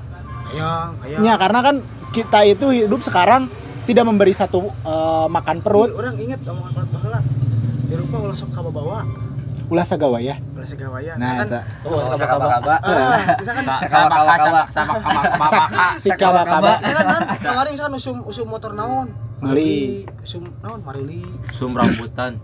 [0.55, 1.77] Hayang hayang ya karena kan
[2.14, 3.51] kita itu hidup sekarang
[3.85, 5.91] tidak memberi satu eh, makan perut.
[5.93, 7.20] Orang inget omongan kuat baheula
[7.85, 9.03] di rumah ulah sok kababawa.
[9.64, 10.37] Ulah sagawa ya?
[10.53, 12.75] Ulah segawaya nah kan eta Oh, kaba-kaba.
[12.85, 14.97] ah, misalkan Sama sama sama
[15.49, 19.09] sama si misalkan non kemarin misalkan usum usum motor naon.
[19.41, 20.05] Meuli.
[20.20, 21.25] usum naon marili.
[21.53, 22.37] Sum rambutan.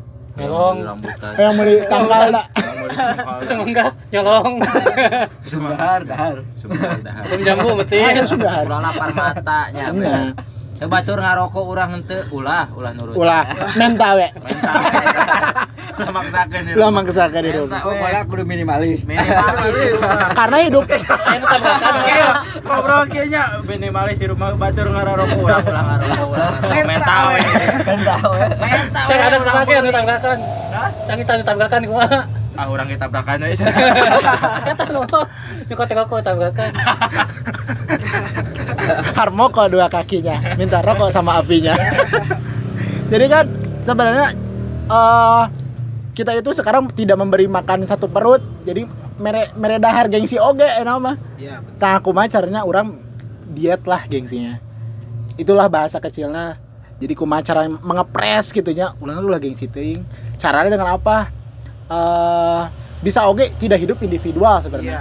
[0.49, 1.33] Beli rambutan.
[1.37, 2.47] yang beli tangkal dak
[3.01, 4.61] Langsung enggak nyolong.
[5.47, 6.37] Sum dahar, dahar.
[6.59, 6.99] Sum dahar.
[7.01, 8.27] Langsung jambu betis.
[8.29, 9.95] sudah Ulah lapar matanya.
[10.81, 13.13] Sebatur ngarokok urang henteu ulah ulah nurut.
[13.13, 13.45] ulah
[13.77, 14.75] menta we Mental.
[16.11, 19.05] Maksakeun ulah mangkesakeun di rumah Pokoknya kudu minimalis.
[19.05, 19.77] minimalis.
[20.41, 20.85] karena hidup
[22.65, 26.49] Ngobrol kayaknya minimalis di rumah batur ngarokok urang ulah ngarokok ulah.
[26.89, 27.41] Mental we.
[27.85, 28.45] Mental we.
[28.57, 30.39] Mental Cek ada tabrakan, ada tabrakan.
[31.05, 32.07] Cang kita ada tabrakan gua.
[32.59, 33.55] Ah urang kita tabrakan we.
[33.55, 35.27] Eta ngomong.
[35.71, 36.71] Nyokot rokok tabrakan.
[39.15, 41.77] harmoko dua kakinya minta rokok sama apinya
[43.13, 43.45] jadi kan
[43.85, 44.35] sebenarnya
[44.91, 45.45] eh
[46.17, 48.85] kita itu sekarang tidak memberi makan satu perut jadi
[49.21, 53.01] mere mere dahar gengsi oge enak mah iya Nah, aku mah caranya orang
[53.49, 54.61] diet lah gengsinya.
[55.41, 56.61] Itulah bahasa kecilnya.
[57.01, 58.93] Jadi kumaha cara mengepres gitunya.
[59.01, 60.05] Ulang lah gengsi teuing.
[60.37, 61.33] Caranya dengan apa?
[61.91, 62.63] Eh
[63.01, 64.99] bisa oge tidak hidup individual iya sebenarnya.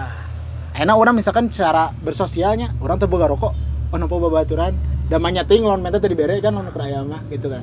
[0.80, 3.52] Enak orang misalkan cara bersosialnya, orang tuh boga rokok,
[3.92, 4.72] ono babaturan,
[5.12, 7.60] damanya ting lawan menta tadi bere kan lawan keraya mah gitu kan.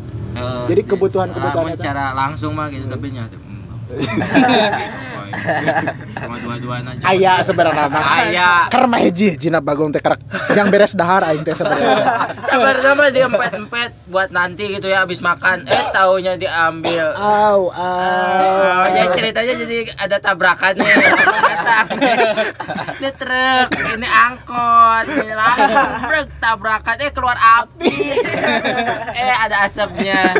[0.68, 1.80] Jadi kebutuhan-kebutuhan Lamun eta.
[1.80, 3.16] secara langsung mah gitu tapi hmm.
[3.16, 3.45] Cuma
[6.42, 7.04] dua-dua aja.
[7.06, 8.02] Aya sebenarnya mah.
[8.02, 8.50] Aya.
[8.70, 10.02] Keur mah hiji jina bagong teh.
[10.54, 12.34] Yang beres dahar aing teh sebenarnya.
[12.46, 15.66] Sabar sama dia empet-empet buat nanti gitu ya habis makan.
[15.70, 17.14] Eh taunya diambil.
[17.14, 17.74] Au, au.
[17.76, 20.94] Oh, ya ceritanya jadi ada tabrakan nih
[21.66, 21.86] datang
[22.96, 23.68] ini truk
[23.98, 27.92] ini angkot ini langsung tabrakan eh keluar api
[29.12, 30.38] eh ada asapnya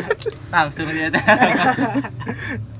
[0.49, 1.11] langsung dia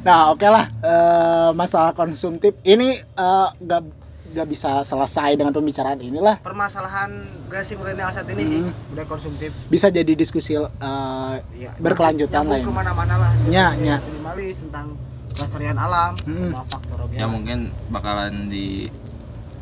[0.00, 3.82] Nah, oke lah eh, masalah konsumtif ini eh, gak
[4.30, 6.36] gak bisa selesai dengan pembicaraan inilah.
[6.38, 7.06] permasalahan
[7.46, 10.64] generasi milenial saat ini sih budaya konsumtif Bisa jadi diskusi eh,
[11.54, 11.70] Iya.
[11.78, 12.66] berkelanjutan lah ini.
[12.66, 13.96] ke mana-mana lah Tentang nya.
[14.00, 14.86] minimalis tentang
[15.30, 16.50] kelestarian alam Mm.
[16.50, 17.58] sama faktor ya mungkin
[17.88, 18.90] bakalan di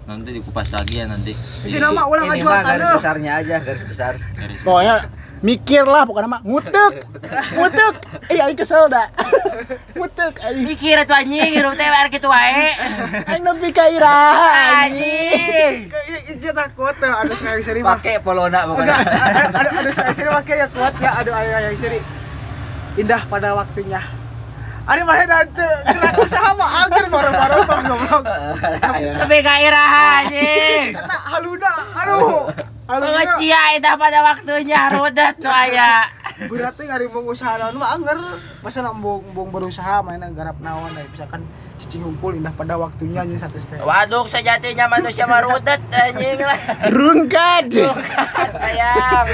[0.02, 1.30] nanti dikupas lagi ya nanti
[1.62, 4.12] Itu nama ulang Ini ajuan mah garis besarnya aja, garis besar.
[4.32, 4.94] Garis Pokoknya
[5.42, 6.94] mikir lah pokoknya mah ngutek.
[7.58, 7.94] Ngutek.
[8.30, 9.10] Iya aing kesel dah.
[9.98, 10.64] Ngutek aing.
[10.64, 12.70] Mikir tuh anjing, hirup teh bar kitu wae.
[13.26, 15.90] Aing nepi ka iraha anjing.
[16.38, 17.98] Dia takut tuh ada sekali seri mah.
[17.98, 18.96] Pakai polona pokoknya.
[19.50, 21.10] ada ada sekali seri pakai ya kuat ya.
[21.20, 21.98] Aduh ayo ayo seri.
[22.96, 24.00] Indah pada waktunya.
[24.82, 28.24] Ari mah gerak usaha mah agar baru-baru mah goblok.
[29.18, 30.86] Tapi ka iraha anjing.
[30.98, 32.71] Eta haluna, aduh.
[32.82, 36.10] Pengecia itu pada waktunya rudet nu aya.
[36.50, 38.18] Berarti ngari usaha naon mah anggar.
[38.58, 41.46] Masa nak bong bong berusaha main garap naon da misalkan
[41.78, 43.78] cicing ngumpul indah pada waktunya nya satu teh.
[43.78, 46.58] Waduk sejatinya manusia mah rudet anjing lah.
[46.90, 47.70] Rungkad.
[48.58, 49.26] Sayang.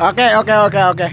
[0.00, 1.08] Oke oke oke oke.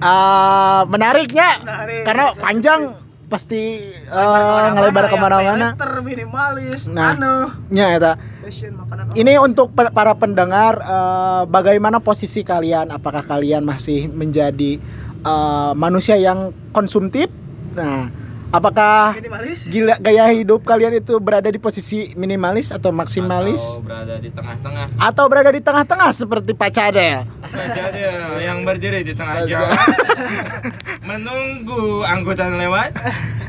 [0.00, 2.04] Ah, menariknya Menarik.
[2.08, 2.80] karena panjang
[3.28, 5.76] pasti eh, ngelebar ke mana-mana.
[5.76, 6.92] Terminimalis.
[6.92, 7.16] Nah.
[7.16, 7.34] Anu.
[7.72, 8.12] Nya eta.
[8.40, 9.12] Makanan.
[9.14, 12.88] Ini untuk para pendengar eh, bagaimana posisi kalian?
[12.88, 14.80] Apakah kalian masih menjadi
[15.24, 17.28] eh, manusia yang konsumtif?
[17.76, 18.10] Nah,
[18.50, 19.70] apakah minimalis.
[19.70, 24.86] gila gaya hidup kalian itu berada di posisi minimalis atau maksimalis atau berada di tengah-tengah
[24.98, 27.30] atau berada di tengah-tengah seperti Pak Cadel?
[27.54, 28.02] jadi
[28.42, 29.70] yang berdiri di tengah jalan
[31.08, 32.90] menunggu angkutan lewat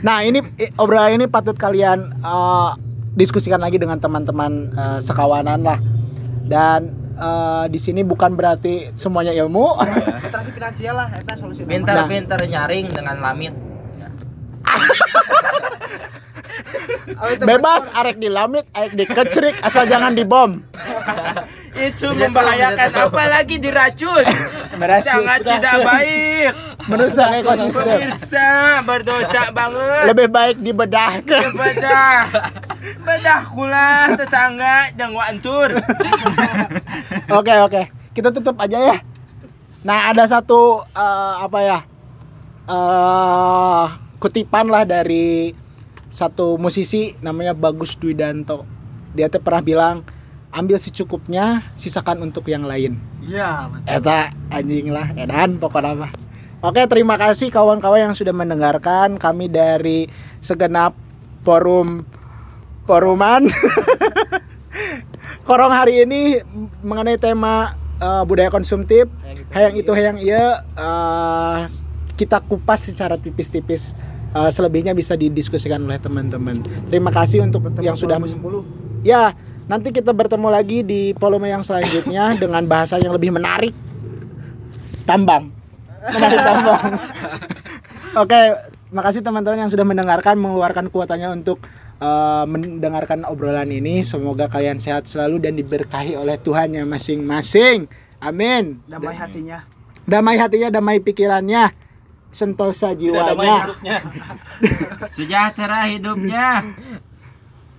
[0.02, 0.42] Nah, ini
[0.82, 2.72] obrolan ini patut kalian eh,
[3.12, 5.80] diskusikan lagi dengan teman-teman eh, sekawanan lah.
[6.48, 6.80] Dan
[7.16, 9.76] eh, di sini bukan berarti semuanya ilmu.
[10.28, 11.64] Literasi finansial lah eta solusi.
[11.68, 13.54] pintar-pintar nyaring dengan lamit
[17.42, 20.64] Bebas arek di lamit, arek di kecrik asal jangan dibom.
[21.72, 24.26] Itu membahayakan apalagi diracun.
[24.80, 25.22] Meracun.
[25.22, 26.52] Sangat tidak baik.
[26.90, 28.10] Merusak ekosistem.
[28.10, 28.50] Pemirsa
[28.86, 30.04] berdosa banget.
[30.10, 31.46] Lebih baik dibedahkan.
[31.54, 32.22] Bedah.
[33.06, 35.78] Bedah kula tetangga dan wantur.
[37.30, 37.82] Oke, oke.
[38.12, 38.98] Kita tutup aja ya.
[39.82, 41.80] Nah, ada satu eh, apa ya?
[42.72, 43.86] eh
[44.22, 45.58] kutipan lah dari
[46.14, 48.68] satu musisi namanya Bagus Dwidanto.
[49.18, 49.96] Dia tuh pernah bilang,
[50.54, 53.00] ambil secukupnya, sisakan untuk yang lain.
[53.24, 53.88] Iya, betul.
[53.90, 54.20] Eta
[54.52, 56.12] anjing lah, edan pokoknya mah.
[56.62, 60.06] Oke, terima kasih kawan-kawan yang sudah mendengarkan kami dari
[60.46, 60.94] segenap
[61.42, 62.06] forum
[62.86, 63.50] foruman.
[65.50, 66.38] Korong hari ini
[66.86, 69.10] mengenai tema eh, budaya konsumtif,
[69.50, 71.66] hayang itu hayang iya eh,
[72.14, 73.98] kita kupas secara tipis-tipis.
[74.38, 76.62] Eh, selebihnya bisa didiskusikan oleh teman-teman.
[76.94, 78.22] Terima kasih untuk yang sudah
[79.02, 79.34] Ya,
[79.66, 83.74] nanti kita bertemu lagi di volume yang selanjutnya dengan bahasa yang lebih menarik.
[85.10, 85.61] Tambang.
[86.02, 86.84] Menarik tambang.
[88.18, 88.40] Oke,
[88.90, 91.62] makasih teman-teman yang sudah mendengarkan, mengeluarkan kuotanya untuk
[92.02, 94.02] eh, mendengarkan obrolan ini.
[94.02, 97.86] Semoga kalian sehat selalu dan diberkahi oleh Tuhannya masing-masing.
[98.22, 98.82] Amin.
[98.90, 99.66] Damai hatinya.
[100.06, 101.72] Damai hatinya, damai pikirannya,
[102.34, 103.78] sentosa jiwanya.
[105.16, 106.64] sejahtera hidupnya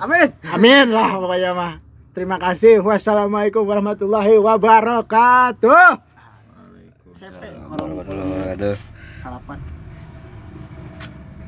[0.02, 0.34] Amin.
[0.50, 1.72] Amin lah pokoknya mah.
[2.10, 2.82] Terima kasih.
[2.82, 6.11] Wassalamualaikum warahmatullahi wabarakatuh.
[7.22, 8.76] Aduh.
[9.22, 9.58] Salapan.